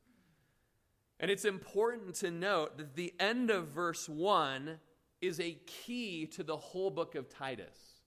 [1.20, 4.78] And it's important to note that the end of verse 1
[5.20, 8.00] is a key to the whole book of Titus.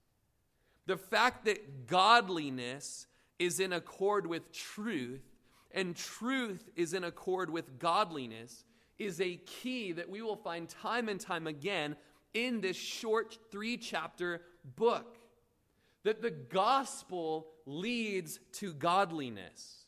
[0.88, 3.06] The fact that godliness
[3.38, 5.22] is in accord with truth
[5.72, 8.64] and truth is in accord with godliness
[8.98, 11.96] is a key that we will find time and time again
[12.34, 14.42] in this short three chapter
[14.76, 15.18] book
[16.04, 19.86] that the gospel leads to godliness.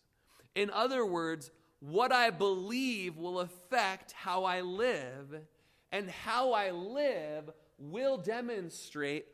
[0.55, 5.41] In other words, what I believe will affect how I live,
[5.91, 9.25] and how I live will demonstrate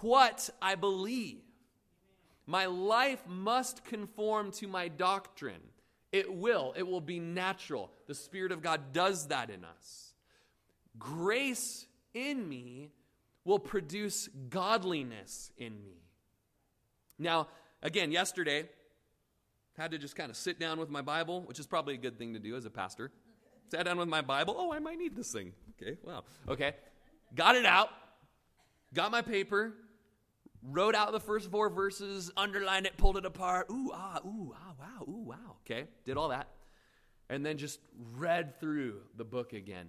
[0.00, 1.42] what I believe.
[2.46, 5.60] My life must conform to my doctrine.
[6.12, 6.74] It will.
[6.76, 7.90] It will be natural.
[8.06, 10.12] The Spirit of God does that in us.
[10.98, 12.90] Grace in me
[13.44, 16.02] will produce godliness in me.
[17.18, 17.48] Now,
[17.82, 18.68] again, yesterday,
[19.76, 22.18] had to just kind of sit down with my Bible, which is probably a good
[22.18, 23.10] thing to do as a pastor.
[23.70, 24.54] Sat down with my Bible.
[24.58, 25.52] Oh, I might need this thing.
[25.80, 26.24] Okay, wow.
[26.48, 26.74] Okay.
[27.34, 27.88] Got it out,
[28.92, 29.72] got my paper,
[30.62, 33.68] wrote out the first four verses, underlined it, pulled it apart.
[33.70, 35.49] Ooh, ah, ooh, ah, wow, ooh, wow.
[35.70, 36.48] Okay, did all that.
[37.28, 37.78] And then just
[38.16, 39.86] read through the book again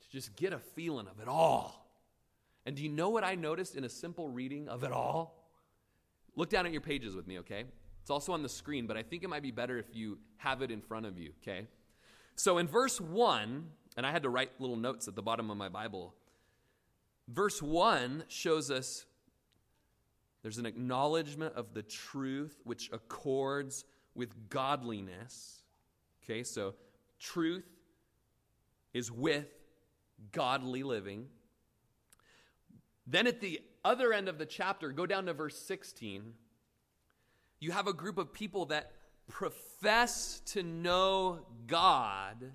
[0.00, 1.86] to just get a feeling of it all.
[2.64, 5.50] And do you know what I noticed in a simple reading of it all?
[6.34, 7.64] Look down at your pages with me, okay?
[8.00, 10.62] It's also on the screen, but I think it might be better if you have
[10.62, 11.66] it in front of you, okay?
[12.36, 15.56] So in verse 1, and I had to write little notes at the bottom of
[15.58, 16.14] my Bible,
[17.28, 19.04] verse 1 shows us
[20.42, 25.62] there's an acknowledgement of the truth which accords with godliness.
[26.22, 26.74] Okay, so
[27.18, 27.66] truth
[28.92, 29.46] is with
[30.32, 31.26] godly living.
[33.06, 36.34] Then at the other end of the chapter, go down to verse 16.
[37.60, 38.92] You have a group of people that
[39.28, 42.52] profess to know God,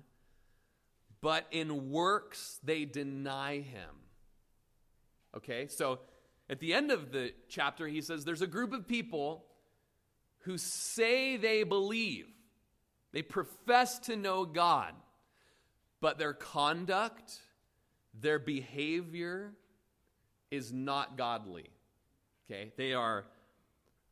[1.20, 3.90] but in works they deny him.
[5.36, 6.00] Okay, so
[6.48, 9.44] at the end of the chapter, he says there's a group of people
[10.40, 12.26] who say they believe,
[13.12, 14.94] they profess to know God,
[16.00, 17.38] but their conduct,
[18.18, 19.52] their behavior,
[20.50, 21.70] is not godly.
[22.50, 22.72] Okay?
[22.76, 23.26] They are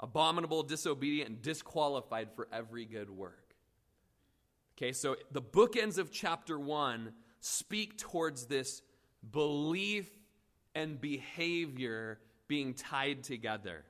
[0.00, 3.54] abominable, disobedient, and disqualified for every good work.
[4.76, 8.82] Okay, so the bookends of chapter 1 speak towards this
[9.30, 10.10] belief
[10.74, 13.84] and behavior being tied together.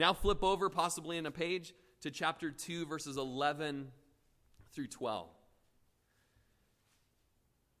[0.00, 3.88] Now flip over, possibly in a page, to chapter 2, verses 11
[4.72, 5.28] through 12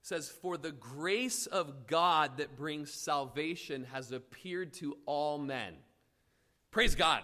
[0.02, 5.72] says, For the grace of God that brings salvation has appeared to all men.
[6.70, 7.22] Praise God.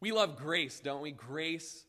[0.00, 1.12] We love grace, don't we?
[1.12, 1.84] Grace,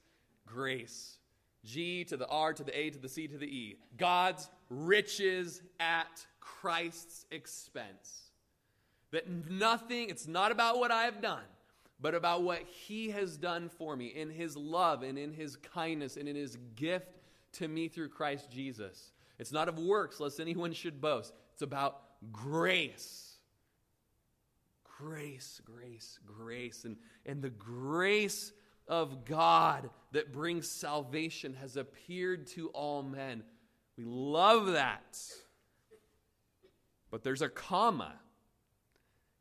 [0.46, 1.18] grace.
[1.64, 3.78] G to the R to the A to the C to the E.
[3.98, 8.30] God's riches at Christ's expense.
[9.10, 11.42] That nothing, it's not about what I have done,
[12.00, 16.18] but about what He has done for me in His love and in His kindness
[16.18, 17.18] and in His gift
[17.54, 19.12] to me through Christ Jesus.
[19.40, 21.34] It's not of works, lest anyone should boast.
[21.54, 23.38] It's about grace.
[24.98, 26.86] Grace, grace, grace.
[26.86, 28.54] And, and the grace
[28.88, 33.44] of God that brings salvation has appeared to all men.
[33.98, 35.20] We love that.
[37.12, 38.14] But there's a comma.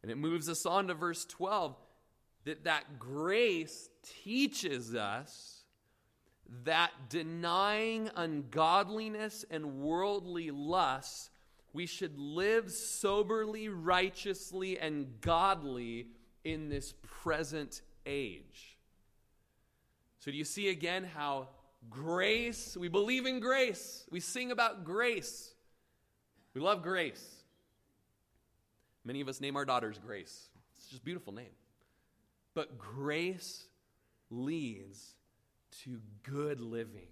[0.03, 1.77] And it moves us on to verse 12
[2.45, 3.89] that that grace
[4.23, 5.65] teaches us
[6.65, 11.31] that denying ungodliness and worldly lusts,
[11.73, 16.09] we should live soberly, righteously, and godly
[16.45, 18.79] in this present age.
[20.21, 21.49] So, do you see again how
[21.91, 25.55] grace, we believe in grace, we sing about grace,
[26.55, 27.45] we love grace.
[29.05, 30.49] Many of us name our daughters Grace.
[30.77, 31.51] It's just a beautiful name.
[32.55, 33.67] But grace
[34.31, 35.14] leads
[35.83, 37.09] to good living.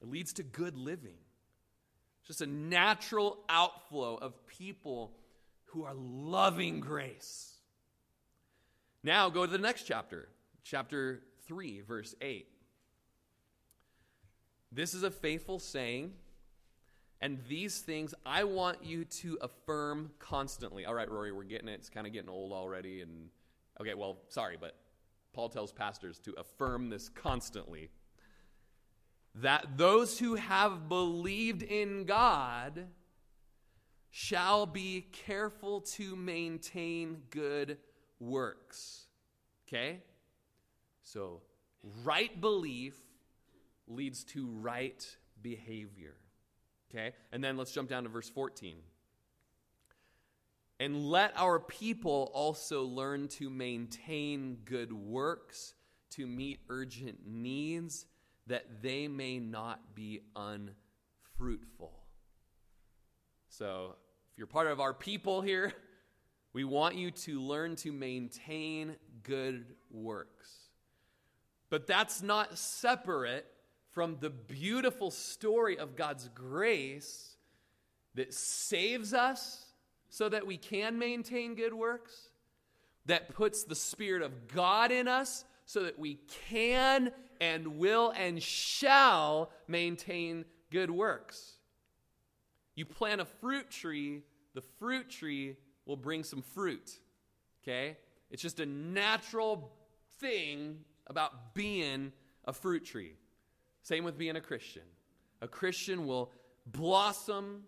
[0.00, 1.18] It leads to good living.
[2.20, 5.12] It's just a natural outflow of people
[5.66, 7.56] who are loving grace.
[9.02, 10.28] Now go to the next chapter,
[10.62, 12.46] chapter 3, verse 8.
[14.70, 16.12] This is a faithful saying,
[17.20, 20.86] and these things I want you to affirm constantly.
[20.86, 21.74] All right, Rory, we're getting it.
[21.74, 23.00] It's kind of getting old already.
[23.00, 23.28] And
[23.82, 24.76] okay, well, sorry, but
[25.32, 27.90] Paul tells pastors to affirm this constantly
[29.34, 32.86] that those who have believed in God
[34.10, 37.78] shall be careful to maintain good
[38.20, 39.06] works.
[39.66, 40.00] Okay?
[41.02, 41.40] So,
[42.04, 42.94] right belief
[43.88, 45.04] leads to right
[45.40, 46.14] behavior.
[46.90, 47.14] Okay?
[47.32, 48.76] And then let's jump down to verse 14.
[50.82, 55.74] And let our people also learn to maintain good works,
[56.10, 58.04] to meet urgent needs,
[58.48, 61.92] that they may not be unfruitful.
[63.48, 63.94] So,
[64.32, 65.72] if you're part of our people here,
[66.52, 70.50] we want you to learn to maintain good works.
[71.70, 73.46] But that's not separate
[73.92, 77.36] from the beautiful story of God's grace
[78.16, 79.66] that saves us
[80.12, 82.28] so that we can maintain good works,
[83.06, 86.18] that puts the Spirit of God in us so that we
[86.50, 91.52] can and will and shall maintain good works.
[92.74, 94.20] You plant a fruit tree,
[94.52, 96.98] the fruit tree will bring some fruit.
[97.62, 97.96] Okay?
[98.30, 99.72] It's just a natural
[100.20, 102.12] thing about being
[102.44, 103.14] a fruit tree.
[103.80, 104.82] Same with being a Christian.
[105.40, 106.30] A Christian will
[106.66, 107.62] blossom.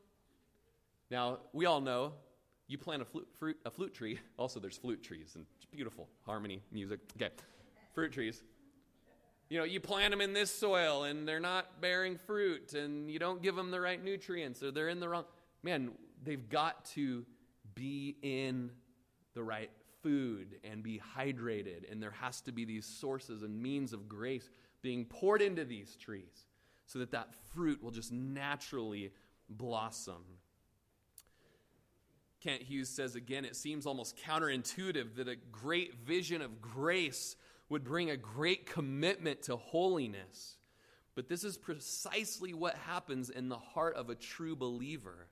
[1.10, 2.12] Now, we all know
[2.66, 4.18] you plant a flute, fruit, a flute tree.
[4.38, 7.00] Also, there's flute trees and beautiful harmony, music.
[7.16, 7.30] Okay,
[7.92, 8.42] fruit trees.
[9.48, 13.18] You know, you plant them in this soil and they're not bearing fruit, and you
[13.18, 15.24] don't give them the right nutrients, or they're in the wrong.
[15.62, 17.24] Man, they've got to
[17.74, 18.70] be in
[19.34, 19.70] the right
[20.02, 24.48] food and be hydrated, and there has to be these sources and means of grace
[24.82, 26.46] being poured into these trees
[26.86, 29.10] so that that fruit will just naturally
[29.48, 30.22] blossom.
[32.44, 37.36] Kent Hughes says again, it seems almost counterintuitive that a great vision of grace
[37.70, 40.58] would bring a great commitment to holiness.
[41.14, 45.28] But this is precisely what happens in the heart of a true believer.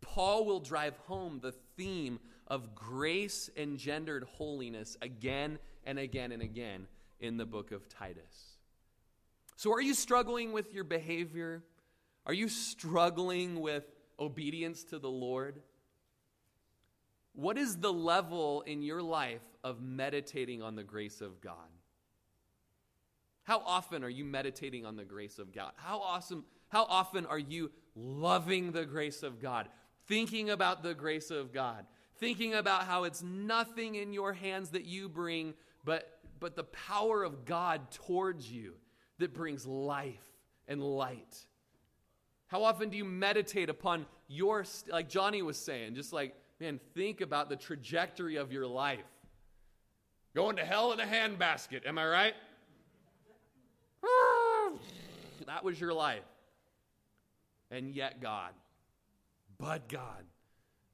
[0.00, 6.88] Paul will drive home the theme of grace engendered holiness again and again and again
[7.20, 8.56] in the book of Titus.
[9.54, 11.62] So, are you struggling with your behavior?
[12.26, 13.84] Are you struggling with
[14.18, 15.62] obedience to the Lord?
[17.36, 21.68] What is the level in your life of meditating on the grace of God?
[23.44, 25.72] How often are you meditating on the grace of God?
[25.76, 29.68] How awesome how often are you loving the grace of God?
[30.08, 31.86] Thinking about the grace of God?
[32.16, 35.52] Thinking about how it's nothing in your hands that you bring
[35.84, 38.74] but but the power of God towards you
[39.18, 40.24] that brings life
[40.66, 41.36] and light.
[42.48, 47.20] How often do you meditate upon your like Johnny was saying, just like man, think
[47.20, 49.04] about the trajectory of your life.
[50.34, 52.34] Going to hell in a handbasket, am I right?
[54.04, 54.70] Ah,
[55.46, 56.22] that was your life.
[57.70, 58.52] And yet, God,
[59.58, 60.24] but God,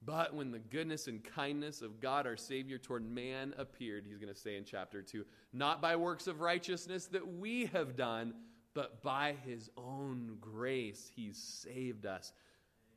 [0.04, 4.32] But when the goodness and kindness of God our Savior toward man appeared, he's going
[4.32, 8.34] to say in chapter 2, not by works of righteousness that we have done,
[8.74, 12.32] but by his own grace he's saved us.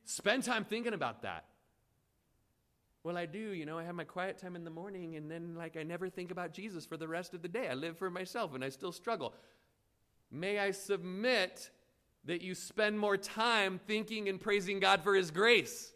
[0.05, 1.45] Spend time thinking about that.
[3.06, 3.38] Well, I do.
[3.53, 6.10] You know, I have my quiet time in the morning, and then, like, I never
[6.10, 7.68] think about Jesus for the rest of the day.
[7.68, 9.36] I live for myself, and I still struggle.
[10.32, 11.70] May I submit
[12.24, 15.93] that you spend more time thinking and praising God for His grace?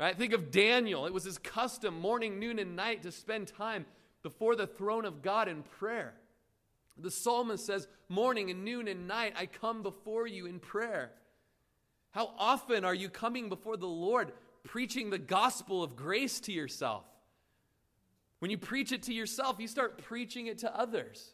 [0.00, 0.18] Right?
[0.18, 1.06] Think of Daniel.
[1.06, 3.86] It was his custom, morning, noon, and night, to spend time
[4.24, 6.14] before the throne of God in prayer.
[6.98, 11.12] The psalmist says, Morning and noon and night, I come before you in prayer.
[12.10, 14.32] How often are you coming before the Lord
[14.66, 17.04] preaching the gospel of grace to yourself?
[18.40, 21.32] When you preach it to yourself, you start preaching it to others.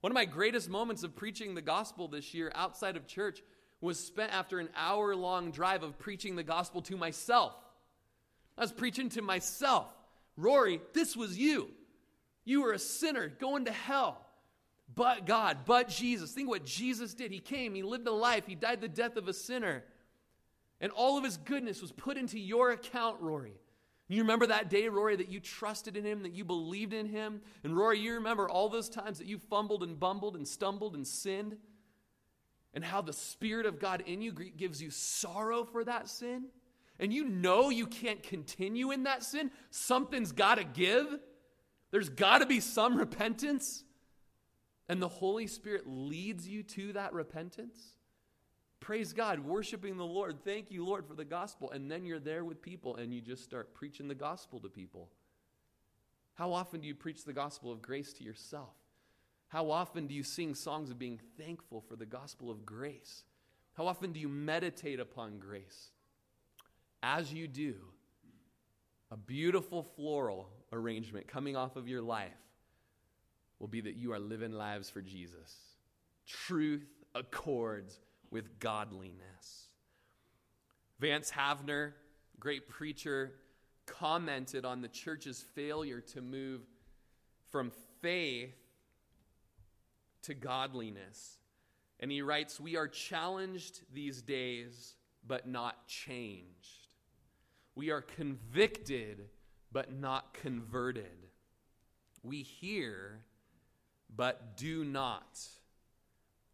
[0.00, 3.42] One of my greatest moments of preaching the gospel this year outside of church
[3.80, 7.54] was spent after an hour long drive of preaching the gospel to myself.
[8.56, 9.86] I was preaching to myself.
[10.36, 11.68] Rory, this was you.
[12.44, 14.24] You were a sinner going to hell.
[14.94, 16.32] But God, but Jesus.
[16.32, 17.30] Think what Jesus did.
[17.30, 19.84] He came, He lived a life, He died the death of a sinner.
[20.80, 23.54] And all of His goodness was put into your account, Rory.
[24.08, 27.40] You remember that day, Rory, that you trusted in Him, that you believed in Him?
[27.62, 31.06] And Rory, you remember all those times that you fumbled and bumbled and stumbled and
[31.06, 31.56] sinned?
[32.72, 36.46] And how the Spirit of God in you gives you sorrow for that sin?
[36.98, 41.06] and you know you can't continue in that sin, something's got to give.
[41.90, 43.84] There's got to be some repentance.
[44.88, 47.78] And the Holy Spirit leads you to that repentance.
[48.80, 50.44] Praise God, worshiping the Lord.
[50.44, 51.70] Thank you, Lord, for the gospel.
[51.70, 55.10] And then you're there with people and you just start preaching the gospel to people.
[56.34, 58.74] How often do you preach the gospel of grace to yourself?
[59.48, 63.24] How often do you sing songs of being thankful for the gospel of grace?
[63.74, 65.90] How often do you meditate upon grace?
[67.02, 67.74] as you do,
[69.10, 72.32] a beautiful floral arrangement coming off of your life
[73.58, 75.56] will be that you are living lives for Jesus.
[76.26, 77.98] Truth accords
[78.30, 79.68] with godliness.
[81.00, 81.92] Vance Havner,
[82.40, 83.32] great preacher,
[83.86, 86.60] commented on the church's failure to move
[87.50, 88.54] from faith
[90.22, 91.38] to godliness.
[92.00, 94.94] And he writes, We are challenged these days,
[95.26, 96.88] but not changed.
[97.74, 99.28] We are convicted,
[99.72, 101.26] but not converted.
[102.22, 103.20] We hear,
[104.14, 105.38] but do not,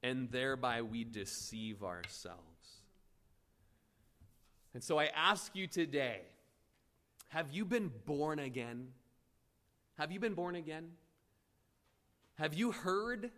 [0.04, 2.38] and thereby we deceive ourselves.
[4.74, 6.20] And so I ask you today
[7.28, 8.88] have you been born again?
[9.98, 10.90] Have you been born again?
[12.36, 13.30] Have you heard?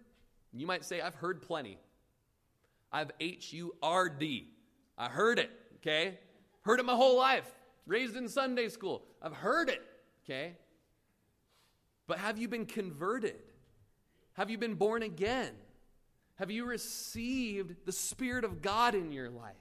[0.53, 1.79] You might say, I've heard plenty.
[2.93, 4.49] I've H U R D.
[4.99, 6.19] I heard it, okay?
[6.63, 7.51] Heard it my whole life
[7.87, 9.03] raised in Sunday school.
[9.23, 9.83] I've heard it,
[10.25, 10.57] okay?
[12.07, 13.37] But have you been converted?
[14.33, 15.53] Have you been born again?
[16.37, 19.55] Have you received the Spirit of God in your life?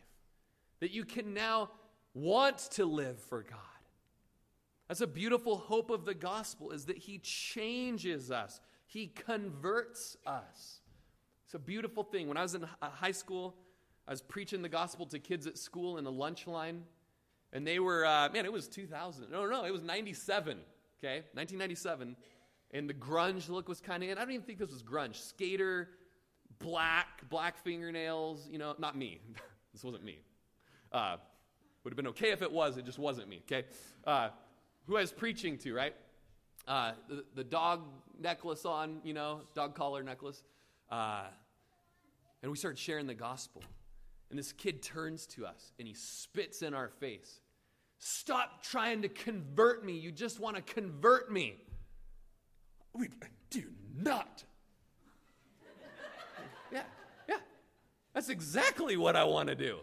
[0.82, 1.70] That you can now
[2.14, 3.60] want to live for God.
[4.88, 8.60] That's a beautiful hope of the gospel is that he changes us.
[8.86, 10.82] He converts us.
[11.46, 12.28] It's a beautiful thing.
[12.28, 13.56] When I was in high school,
[14.08, 16.84] I was preaching the gospel to kids at school in a lunch line.
[17.54, 19.32] And they were, uh, man, it was 2000.
[19.32, 20.58] No, no, it was 97,
[21.00, 21.24] okay?
[21.34, 22.16] 1997.
[22.72, 24.18] And the grunge look was kind of in.
[24.18, 25.16] I don't even think this was grunge.
[25.16, 25.90] Skater,
[26.60, 29.20] black, black fingernails, you know, not me.
[29.74, 30.20] this wasn't me.
[30.92, 31.18] Uh,
[31.84, 33.68] would have been okay if it was, it just wasn't me, okay?
[34.06, 34.30] Uh,
[34.88, 35.96] who I was preaching to, right?
[36.68, 37.84] Uh, the, the, dog
[38.20, 40.42] necklace on, you know, dog collar necklace.
[40.90, 41.26] Uh,
[42.42, 43.62] and we started sharing the gospel.
[44.30, 47.42] And this kid turns to us and he spits in our face.
[48.00, 49.94] Stop trying to convert me.
[49.94, 51.58] You just want to convert me.
[52.94, 53.10] We
[53.50, 53.64] do
[53.96, 54.44] not.
[56.72, 56.84] yeah,
[57.30, 57.36] yeah.
[58.16, 59.80] That's exactly what I want to do.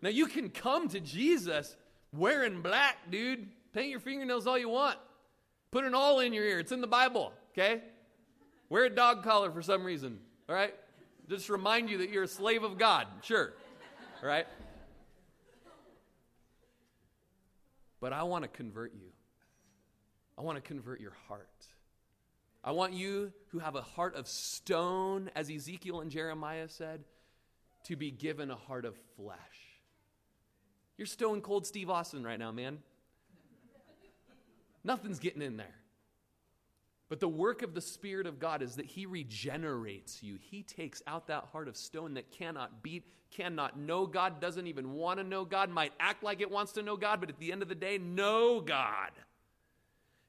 [0.00, 1.76] Now, you can come to Jesus
[2.12, 3.46] wearing black, dude.
[3.74, 4.98] Paint your fingernails all you want.
[5.70, 6.58] Put an awl in your ear.
[6.58, 7.82] It's in the Bible, okay?
[8.70, 10.18] Wear a dog collar for some reason,
[10.48, 10.74] all right?
[11.28, 13.52] Just remind you that you're a slave of God, sure,
[14.22, 14.46] all right?
[18.00, 19.10] But I want to convert you.
[20.38, 21.48] I want to convert your heart.
[22.64, 27.04] I want you who have a heart of stone, as Ezekiel and Jeremiah said,
[27.86, 29.38] to be given a heart of flesh.
[30.96, 32.78] You're stone cold Steve Austin right now, man.
[34.82, 35.74] Nothing's getting in there.
[37.08, 40.38] But the work of the Spirit of God is that He regenerates you.
[40.40, 44.94] He takes out that heart of stone that cannot beat, cannot know God, doesn't even
[44.94, 47.52] want to know God, might act like it wants to know God, but at the
[47.52, 49.10] end of the day, know God.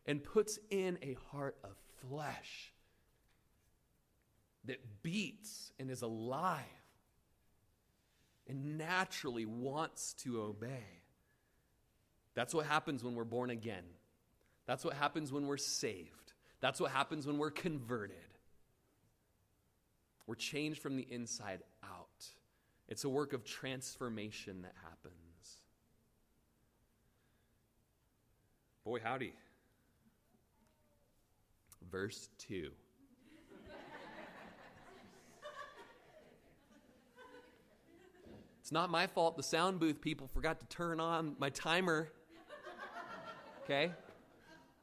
[0.05, 1.71] And puts in a heart of
[2.07, 2.71] flesh
[4.65, 6.63] that beats and is alive
[8.47, 10.85] and naturally wants to obey.
[12.33, 13.83] That's what happens when we're born again.
[14.65, 16.33] That's what happens when we're saved.
[16.59, 18.15] That's what happens when we're converted.
[20.27, 22.25] We're changed from the inside out.
[22.87, 25.13] It's a work of transformation that happens.
[28.83, 29.33] Boy, howdy.
[31.89, 32.71] Verse 2.
[38.67, 42.09] It's not my fault the sound booth people forgot to turn on my timer.
[43.63, 43.93] Okay?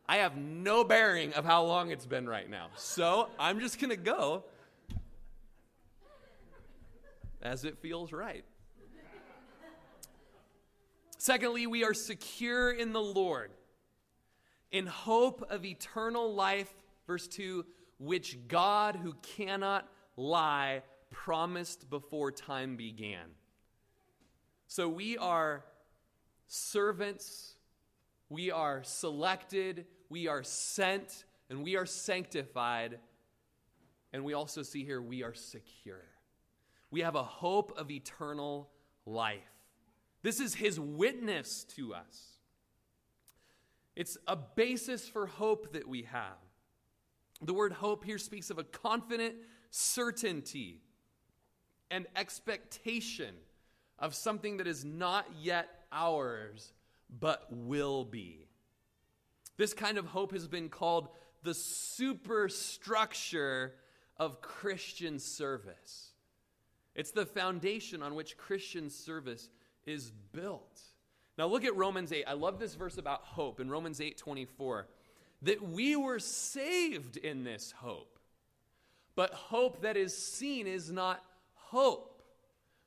[0.09, 2.69] I have no bearing of how long it's been right now.
[2.77, 4.45] So I'm just going to go
[7.43, 8.47] as it feels right.
[11.19, 13.51] Secondly, we are secure in the Lord,
[14.73, 16.73] in hope of eternal life,
[17.07, 17.67] verse 2,
[17.99, 20.81] which God, who cannot lie,
[21.11, 23.27] promised before time began.
[24.67, 25.65] So we are
[26.47, 27.55] servants,
[28.29, 32.99] we are selected, we are sent, and we are sanctified.
[34.13, 36.05] And we also see here we are secure.
[36.91, 38.71] We have a hope of eternal
[39.07, 39.41] life.
[40.23, 42.39] This is his witness to us.
[43.97, 46.39] It's a basis for hope that we have.
[47.43, 49.35] The word hope here speaks of a confident
[49.71, 50.81] certainty
[51.91, 53.35] and expectation
[54.05, 56.75] of something that is not yet ours,
[57.09, 58.47] but will be.
[59.57, 61.09] This kind of hope has been called
[61.43, 63.73] the superstructure
[64.19, 66.11] of Christian service.
[66.95, 69.49] It's the foundation on which Christian service
[69.87, 70.83] is built.
[71.39, 72.25] Now look at Romans 8.
[72.29, 74.87] I love this verse about hope in Romans 8 24.
[75.41, 78.19] That we were saved in this hope.
[79.17, 81.25] But hope that is seen is not
[81.55, 82.14] hope.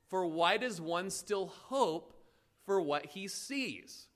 [0.07, 2.13] For why does one still hope
[2.65, 4.07] for what he sees?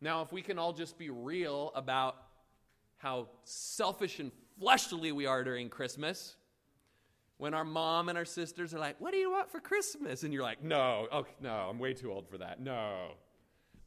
[0.00, 2.16] Now, if we can all just be real about
[2.98, 6.36] how selfish and fleshly we are during Christmas,
[7.38, 10.22] when our mom and our sisters are like, What do you want for Christmas?
[10.22, 12.60] And you're like, No, oh, no, I'm way too old for that.
[12.60, 13.12] No.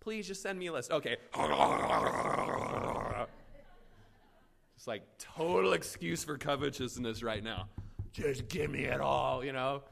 [0.02, 0.92] Please just send me a list.
[0.92, 1.18] Okay.
[4.76, 7.70] Just like total excuse for covetousness right now.
[8.12, 9.84] Just give me it all, you know?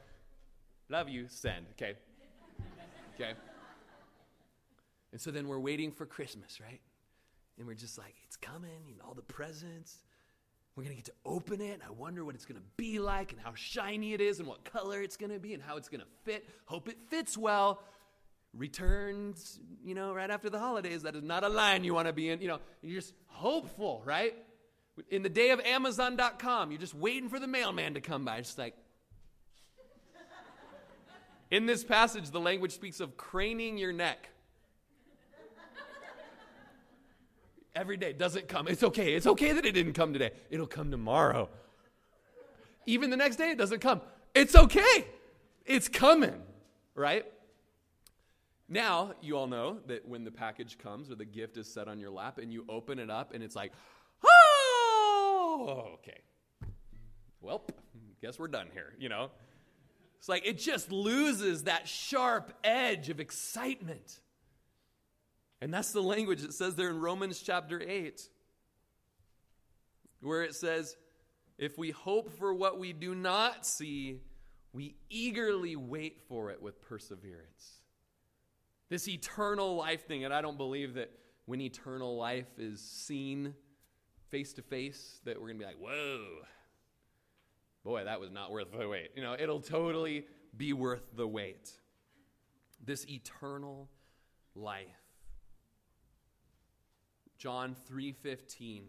[0.88, 1.66] Love you, send.
[1.72, 1.94] Okay.
[3.14, 3.32] Okay.
[5.12, 6.80] And so then we're waiting for Christmas, right?
[7.58, 9.98] And we're just like, it's coming, know, all the presents.
[10.74, 11.80] We're going to get to open it.
[11.86, 14.64] I wonder what it's going to be like and how shiny it is and what
[14.64, 16.48] color it's going to be and how it's going to fit.
[16.64, 17.80] Hope it fits well.
[18.52, 21.02] Returns, you know, right after the holidays.
[21.02, 22.40] That is not a line you want to be in.
[22.40, 24.34] You know, you're just hopeful, right?
[25.10, 28.38] In the day of Amazon.com, you're just waiting for the mailman to come by.
[28.38, 28.74] It's just like,
[31.54, 34.28] in this passage, the language speaks of craning your neck.
[37.76, 38.66] Every day doesn't come.
[38.66, 39.14] It's okay.
[39.14, 40.32] It's okay that it didn't come today.
[40.50, 41.48] It'll come tomorrow.
[42.86, 44.00] Even the next day, it doesn't come.
[44.34, 45.06] It's okay.
[45.64, 46.42] It's coming,
[46.96, 47.24] right?
[48.68, 52.00] Now, you all know that when the package comes or the gift is set on
[52.00, 53.72] your lap and you open it up and it's like,
[54.24, 56.18] oh, okay.
[57.40, 57.62] Well,
[58.20, 59.30] guess we're done here, you know?
[60.24, 64.20] It's like it just loses that sharp edge of excitement.
[65.60, 68.22] And that's the language it says there in Romans chapter 8,
[70.22, 70.96] where it says,
[71.58, 74.22] If we hope for what we do not see,
[74.72, 77.82] we eagerly wait for it with perseverance.
[78.88, 81.10] This eternal life thing, and I don't believe that
[81.44, 83.52] when eternal life is seen
[84.30, 86.46] face to face, that we're going to be like, whoa,
[87.84, 89.10] boy, that was not worth the wait.
[89.14, 90.26] You know, it'll totally
[90.56, 91.70] be worth the wait.
[92.84, 93.88] This eternal
[94.54, 94.86] life.
[97.38, 98.84] John 3:15.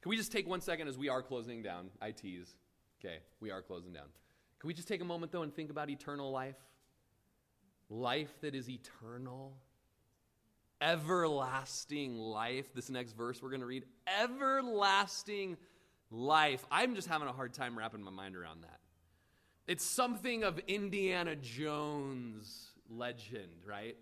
[0.00, 1.90] Can we just take one second as we are closing down?
[2.00, 2.54] I tease.
[3.00, 4.08] Okay, we are closing down.
[4.58, 6.56] Can we just take a moment though and think about eternal life?
[7.88, 9.56] Life that is eternal.
[10.80, 12.74] Everlasting life.
[12.74, 13.84] This next verse we're going to read.
[14.20, 15.56] Everlasting
[16.10, 16.64] life.
[16.70, 18.80] I'm just having a hard time wrapping my mind around that.
[19.66, 23.96] It's something of Indiana Jones legend, right?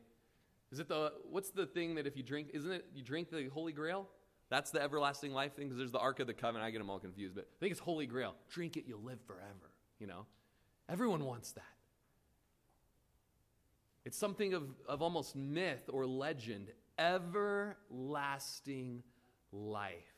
[0.71, 3.49] Is it the what's the thing that if you drink, isn't it you drink the
[3.49, 4.09] Holy Grail?
[4.51, 6.67] That's the everlasting life thing because there's the Ark of the Covenant.
[6.67, 8.35] I get them all confused, but I think it's Holy Grail.
[8.51, 9.71] Drink it, you'll live forever.
[9.99, 10.27] You know,
[10.89, 11.65] everyone wants that.
[14.05, 19.03] It's something of, of almost myth or legend, everlasting
[19.51, 20.14] life.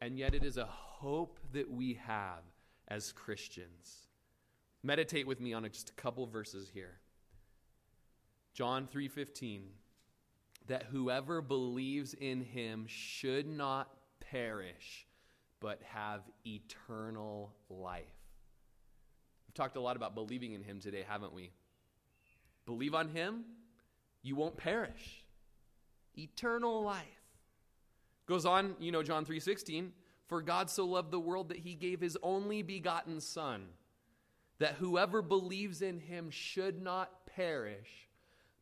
[0.00, 2.42] And yet it is a hope that we have
[2.88, 4.08] as Christians.
[4.82, 7.00] Meditate with me on just a couple verses here.
[8.54, 9.74] John 3:15
[10.66, 13.90] that whoever believes in him should not
[14.20, 15.06] perish
[15.60, 18.04] but have eternal life.
[19.46, 21.52] We've talked a lot about believing in him today, haven't we?
[22.66, 23.44] Believe on him,
[24.22, 25.24] you won't perish.
[26.16, 27.17] Eternal life.
[28.28, 29.92] Goes on, you know John 3:16,
[30.26, 33.68] for God so loved the world that he gave his only begotten son
[34.58, 38.08] that whoever believes in him should not perish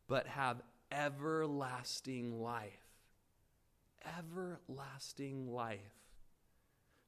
[0.07, 0.61] but have
[0.91, 2.71] everlasting life.
[4.17, 5.79] Everlasting life.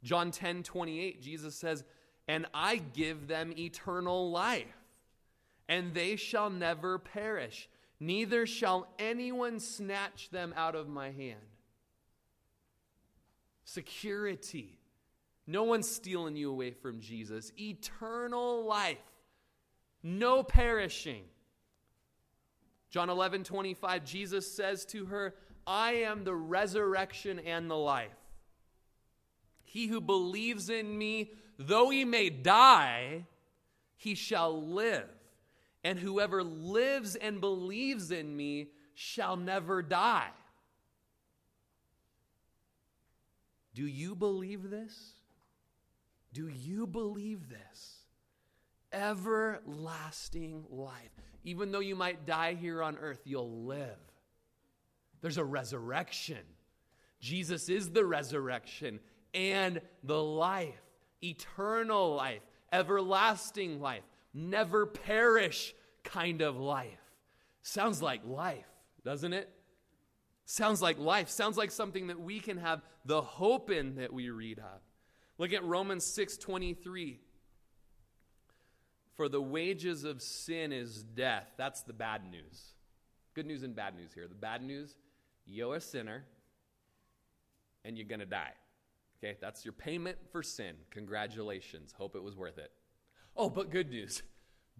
[0.03, 1.83] John 10 28, Jesus says,
[2.27, 4.65] And I give them eternal life,
[5.69, 11.39] and they shall never perish, neither shall anyone snatch them out of my hand.
[13.71, 14.79] Security.
[15.45, 17.51] No one's stealing you away from Jesus.
[17.55, 18.97] Eternal life.
[20.01, 21.21] No perishing.
[22.89, 25.35] John 11, 25, Jesus says to her,
[25.67, 28.17] I am the resurrection and the life.
[29.61, 33.27] He who believes in me, though he may die,
[33.97, 35.09] he shall live.
[35.83, 40.31] And whoever lives and believes in me shall never die.
[43.73, 45.13] Do you believe this?
[46.33, 47.97] Do you believe this?
[48.91, 51.11] Everlasting life.
[51.43, 53.97] Even though you might die here on earth, you'll live.
[55.21, 56.39] There's a resurrection.
[57.19, 58.99] Jesus is the resurrection
[59.33, 60.81] and the life,
[61.23, 62.41] eternal life,
[62.71, 64.03] everlasting life,
[64.33, 66.99] never perish kind of life.
[67.61, 68.65] Sounds like life,
[69.03, 69.49] doesn't it?
[70.51, 71.29] Sounds like life.
[71.29, 74.81] Sounds like something that we can have the hope in that we read of.
[75.37, 77.19] Look at Romans 6:23.
[79.13, 81.53] For the wages of sin is death.
[81.55, 82.73] That's the bad news.
[83.35, 84.27] Good news and bad news here.
[84.27, 84.95] The bad news,
[85.45, 86.25] you're a sinner
[87.85, 88.53] and you're going to die.
[89.19, 90.75] Okay, that's your payment for sin.
[90.89, 91.91] Congratulations.
[91.91, 92.71] Hope it was worth it.
[93.37, 94.23] Oh, but good news.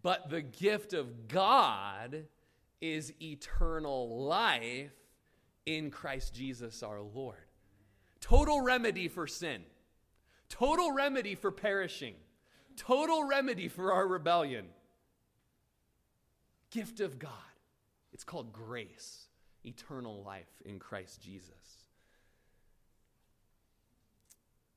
[0.01, 2.25] But the gift of God
[2.81, 4.98] is eternal life
[5.77, 7.37] in Christ Jesus our Lord.
[8.21, 9.63] Total remedy for sin,
[10.49, 12.15] total remedy for perishing
[12.79, 14.65] total remedy for our rebellion.
[16.71, 17.31] Gift of God.
[18.13, 19.27] It's called grace,
[19.65, 21.51] eternal life in Christ Jesus.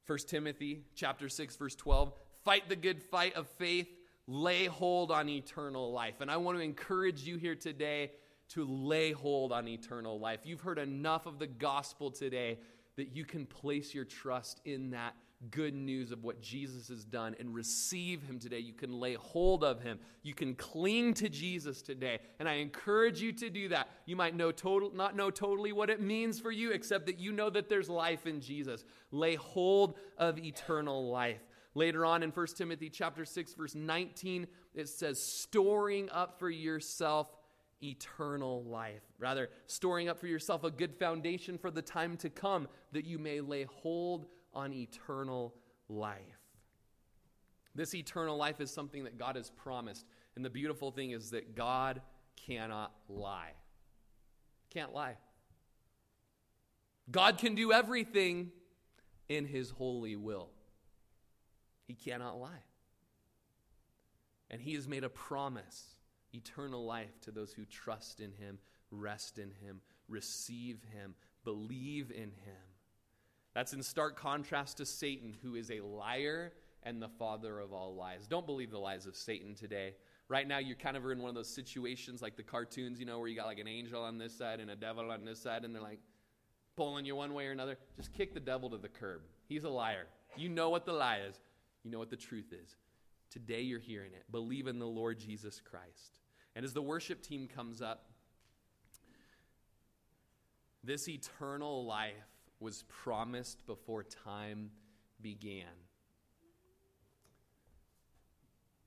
[0.07, 2.13] 1 Timothy chapter 6 verse 12,
[2.45, 3.89] fight the good fight of faith,
[4.27, 6.21] lay hold on eternal life.
[6.21, 8.11] And I want to encourage you here today
[8.55, 10.41] to lay hold on eternal life.
[10.45, 12.59] You've heard enough of the gospel today
[12.97, 15.15] that you can place your trust in that
[15.51, 18.61] good news of what Jesus has done and receive him today.
[18.61, 19.99] You can lay hold of him.
[20.23, 22.21] You can cling to Jesus today.
[22.39, 23.89] And I encourage you to do that.
[24.07, 27.33] You might know total, not know totally what it means for you, except that you
[27.33, 28.85] know that there's life in Jesus.
[29.11, 31.41] Lay hold of eternal life.
[31.75, 37.29] Later on in 1 Timothy chapter 6 verse 19 it says storing up for yourself
[37.83, 39.03] eternal life.
[39.19, 43.19] Rather, storing up for yourself a good foundation for the time to come that you
[43.19, 45.55] may lay hold on eternal
[45.89, 46.19] life.
[47.75, 50.05] This eternal life is something that God has promised.
[50.37, 52.03] And the beautiful thing is that God
[52.37, 53.53] cannot lie.
[54.71, 55.17] Can't lie.
[57.11, 58.51] God can do everything
[59.29, 60.51] in his holy will.
[61.87, 62.63] He cannot lie.
[64.51, 65.97] And he has made a promise
[66.33, 68.59] eternal life to those who trust in him,
[68.91, 71.15] rest in him, receive him,
[71.45, 72.63] believe in him.
[73.55, 76.53] That's in stark contrast to Satan, who is a liar
[76.83, 78.27] and the father of all lies.
[78.27, 79.95] Don't believe the lies of Satan today.
[80.29, 83.19] Right now, you're kind of in one of those situations like the cartoons, you know,
[83.19, 85.65] where you got like an angel on this side and a devil on this side,
[85.65, 86.01] and they're like
[86.77, 87.77] pulling you one way or another.
[87.97, 89.21] Just kick the devil to the curb.
[89.49, 90.07] He's a liar.
[90.37, 91.39] You know what the lie is,
[91.85, 92.77] you know what the truth is.
[93.31, 94.25] Today, you're hearing it.
[94.31, 96.19] Believe in the Lord Jesus Christ.
[96.55, 98.07] And as the worship team comes up,
[100.85, 102.13] this eternal life
[102.61, 104.71] was promised before time
[105.21, 105.67] began.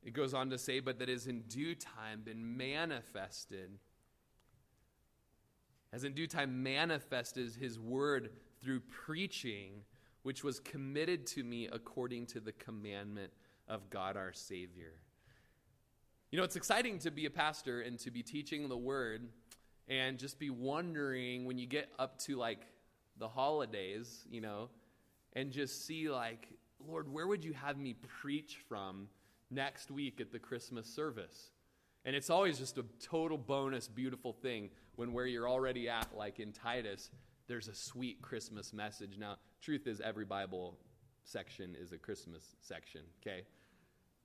[0.03, 3.71] It goes on to say, but that is in due time been manifested,
[5.91, 8.29] has in due time manifested his word
[8.61, 9.81] through preaching,
[10.21, 13.31] which was committed to me according to the commandment
[13.67, 14.93] of God our Savior.
[16.35, 19.29] You know, it's exciting to be a pastor and to be teaching the word
[19.87, 22.59] and just be wondering when you get up to like
[23.17, 24.67] the holidays, you know,
[25.31, 26.49] and just see like,
[26.85, 29.07] Lord, where would you have me preach from
[29.49, 31.51] next week at the Christmas service?
[32.03, 36.41] And it's always just a total bonus, beautiful thing when where you're already at, like
[36.41, 37.11] in Titus,
[37.47, 39.17] there's a sweet Christmas message.
[39.17, 40.75] Now, truth is, every Bible
[41.23, 43.43] section is a Christmas section, okay?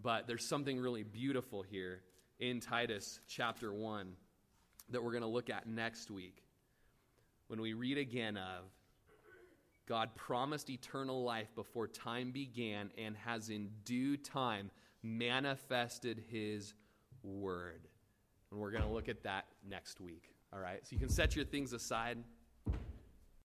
[0.03, 2.03] But there's something really beautiful here
[2.39, 4.13] in Titus chapter 1
[4.91, 6.43] that we're going to look at next week
[7.49, 8.65] when we read again of
[9.87, 14.71] God promised eternal life before time began and has in due time
[15.03, 16.75] manifested his
[17.25, 17.89] word.
[18.51, 20.33] And we're going to look at that next week.
[20.53, 20.79] All right?
[20.87, 22.19] So you can set your things aside.